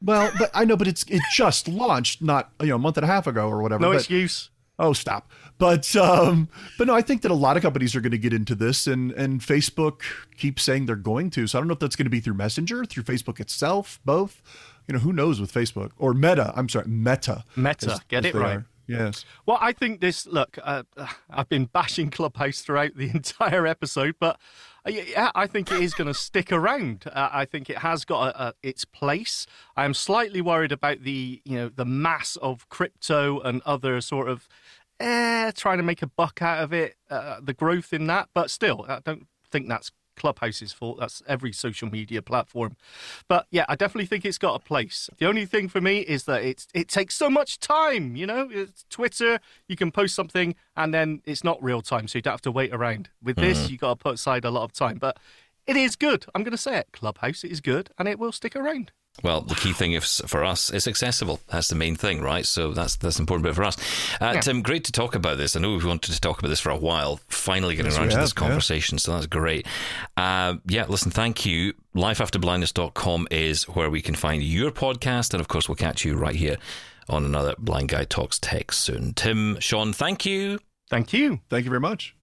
well, 0.02 0.32
but 0.40 0.50
I 0.56 0.66
know, 0.66 0.76
but 0.76 0.88
it's 0.88 1.04
it 1.04 1.22
just 1.32 1.68
launched 1.68 2.24
not 2.24 2.52
you 2.60 2.70
know 2.70 2.76
a 2.76 2.80
month 2.80 2.98
and 2.98 3.04
a 3.04 3.08
half 3.08 3.28
ago 3.28 3.48
or 3.48 3.62
whatever. 3.62 3.82
No 3.82 3.90
but, 3.92 3.98
excuse. 3.98 4.50
Oh, 4.80 4.94
stop. 4.94 5.30
But 5.60 5.96
um, 5.96 6.50
but 6.80 6.88
no, 6.88 6.96
I 6.96 7.04
think 7.04 7.22
that 7.22 7.30
a 7.30 7.36
lot 7.36 7.56
of 7.56 7.62
companies 7.62 7.96
are 7.96 8.02
going 8.02 8.14
to 8.14 8.18
get 8.18 8.34
into 8.34 8.56
this, 8.56 8.88
and 8.88 9.12
and 9.12 9.40
Facebook 9.42 10.02
keeps 10.38 10.64
saying 10.64 10.88
they're 10.88 10.96
going 10.96 11.30
to. 11.32 11.46
So 11.46 11.60
I 11.60 11.62
don't 11.62 11.68
know 11.68 11.74
if 11.74 11.80
that's 11.80 11.96
going 11.96 12.08
to 12.08 12.10
be 12.10 12.20
through 12.20 12.34
Messenger, 12.34 12.86
through 12.86 13.04
Facebook 13.04 13.40
itself, 13.40 14.00
both. 14.04 14.42
You 14.88 14.94
know, 14.94 15.00
who 15.00 15.14
knows 15.14 15.40
with 15.40 15.54
Facebook 15.54 15.92
or 16.00 16.16
Meta? 16.16 16.52
I'm 16.56 16.68
sorry, 16.68 16.88
Meta. 16.88 17.44
Meta, 17.56 18.00
get 18.08 18.26
it 18.26 18.34
right. 18.34 18.58
are. 18.58 18.66
Yes. 18.92 19.26
Well, 19.46 19.58
I 19.62 19.72
think 19.72 20.02
this. 20.02 20.26
Look, 20.26 20.58
uh, 20.62 20.84
I've 21.30 21.48
been 21.48 21.66
bashing 21.66 22.10
Clubhouse 22.10 22.62
throughout 22.62 22.96
the 22.96 23.10
entire 23.14 23.66
episode, 23.66 24.16
but 24.20 24.40
uh, 24.86 24.92
yeah, 24.92 25.32
I 25.34 25.48
think 25.48 25.72
it 25.72 25.82
is 25.82 25.94
going 25.94 26.08
to 26.08 26.14
stick 26.14 26.52
around. 26.52 27.06
Uh, 27.08 27.30
I 27.32 27.46
think 27.46 27.70
it 27.70 27.80
has 27.80 28.04
got 28.04 28.36
a, 28.36 28.44
a, 28.48 28.54
its 28.62 28.84
place. 28.84 29.46
I 29.78 29.86
am 29.86 29.94
slightly 29.94 30.42
worried 30.42 30.72
about 30.72 31.04
the, 31.04 31.42
you 31.46 31.58
know, 31.58 31.70
the 31.70 31.86
mass 31.86 32.36
of 32.38 32.68
crypto 32.70 33.40
and 33.40 33.62
other 33.66 34.02
sort 34.02 34.28
of, 34.28 34.50
eh, 35.00 35.52
trying 35.56 35.78
to 35.78 35.84
make 35.84 36.02
a 36.02 36.08
buck 36.08 36.42
out 36.42 36.64
of 36.64 36.74
it. 36.74 36.96
Uh, 37.10 37.40
the 37.42 37.54
growth 37.54 37.94
in 37.94 38.08
that, 38.08 38.30
but 38.34 38.50
still, 38.50 38.86
I 38.90 39.00
don't 39.04 39.28
think 39.50 39.70
that's 39.70 39.92
Clubhouse's 40.16 40.74
fault. 40.74 41.00
That's 41.00 41.22
every 41.28 41.52
social 41.52 41.90
media 41.90 42.22
platform. 42.22 42.76
But 43.28 43.48
yeah, 43.52 43.66
I 43.68 43.76
definitely 43.76 44.06
think 44.08 44.26
it's 44.26 44.38
got 44.38 44.56
a 44.56 44.60
place. 44.60 45.10
The 45.18 45.28
only 45.28 45.46
thing 45.46 45.70
for 45.70 45.82
me 45.82 46.00
is 46.00 46.26
that 46.26 46.44
it's 46.44 46.68
it 46.74 46.88
takes 46.88 47.16
so 47.16 47.30
much 47.30 47.60
time. 47.60 48.16
You 48.16 48.28
know, 48.28 48.50
it's 48.52 48.86
Twitter. 48.90 49.40
You 49.68 49.76
can 49.76 49.92
post 49.92 50.16
something 50.16 50.56
and 50.76 50.94
then 50.94 51.22
it's 51.26 51.44
not 51.44 51.62
real 51.64 51.82
time, 51.82 52.08
so 52.08 52.18
you 52.18 52.22
don't 52.22 52.34
have 52.34 52.42
to 52.42 52.52
wait 52.52 52.74
around. 52.74 53.10
With 53.22 53.38
this, 53.38 53.68
mm. 53.68 53.72
you 53.72 53.78
got 53.78 54.00
to 54.00 54.04
put 54.04 54.16
aside 54.16 54.46
a 54.46 54.52
lot 54.52 54.64
of 54.64 54.74
time. 54.74 54.98
But 54.98 55.18
it 55.72 55.78
is 55.78 55.96
good. 55.96 56.26
I'm 56.36 56.44
going 56.44 56.52
to 56.52 56.58
say 56.58 56.78
it. 56.78 56.88
Clubhouse 56.94 57.44
is 57.44 57.62
good, 57.62 57.90
and 57.98 58.08
it 58.08 58.20
will 58.20 58.32
stick 58.32 58.56
around. 58.56 58.92
Well, 59.24 59.42
the 59.42 59.56
key 59.56 59.74
thing 59.74 59.92
is 59.92 60.22
for 60.26 60.42
us 60.46 60.72
is 60.72 60.88
accessible. 60.88 61.42
That's 61.50 61.68
the 61.68 61.76
main 61.76 61.96
thing, 61.98 62.22
right? 62.22 62.46
So 62.46 62.72
that's 62.72 62.96
that's 62.96 63.18
the 63.18 63.24
important 63.24 63.44
bit 63.44 63.56
for 63.56 63.66
us. 63.66 63.78
Uh, 64.22 64.32
Yeah. 64.36 64.40
Tim, 64.40 64.62
great 64.62 64.86
to 64.86 64.94
talk 64.94 65.16
about 65.16 65.38
this. 65.38 65.54
I 65.56 65.60
know 65.60 65.72
we've 65.74 65.86
wanted 65.86 66.14
to 66.14 66.22
talk 66.22 66.40
about 66.40 66.48
this 66.48 66.62
for 66.62 66.70
a 66.70 66.78
while. 66.78 67.20
Finally 67.28 67.76
getting 67.76 67.92
Yes, 67.92 67.98
around 68.00 68.08
we 68.08 68.14
to 68.14 68.20
this 68.22 68.32
have, 68.32 68.38
yeah. 68.42 68.48
conversation, 68.48 68.98
so 69.00 69.12
that's 69.12 69.28
great. 69.28 69.68
Uh, 70.16 70.56
yeah, 70.66 70.86
listen, 70.88 71.12
thank 71.12 71.46
you. 71.46 71.74
Lifeafterblindness.com 71.94 73.28
is 73.32 73.64
where 73.68 73.90
we 73.90 74.02
can 74.02 74.16
find 74.16 74.42
your 74.44 74.72
podcast, 74.72 75.34
and 75.34 75.42
of 75.42 75.50
course, 75.50 75.68
we'll 75.68 75.76
catch 75.76 76.06
you 76.06 76.16
right 76.16 76.36
here 76.36 76.56
on 77.10 77.26
another 77.26 77.54
Blind 77.60 77.90
Guy 77.90 78.06
Talks 78.06 78.40
Tech 78.40 78.72
soon. 78.72 79.14
Tim, 79.14 79.60
Shaun, 79.60 79.92
thank 79.92 80.26
you. 80.26 80.60
Thank 80.90 81.12
you. 81.12 81.42
Thank 81.50 81.66
you 81.66 81.70
very 81.70 81.82
much. 81.82 82.16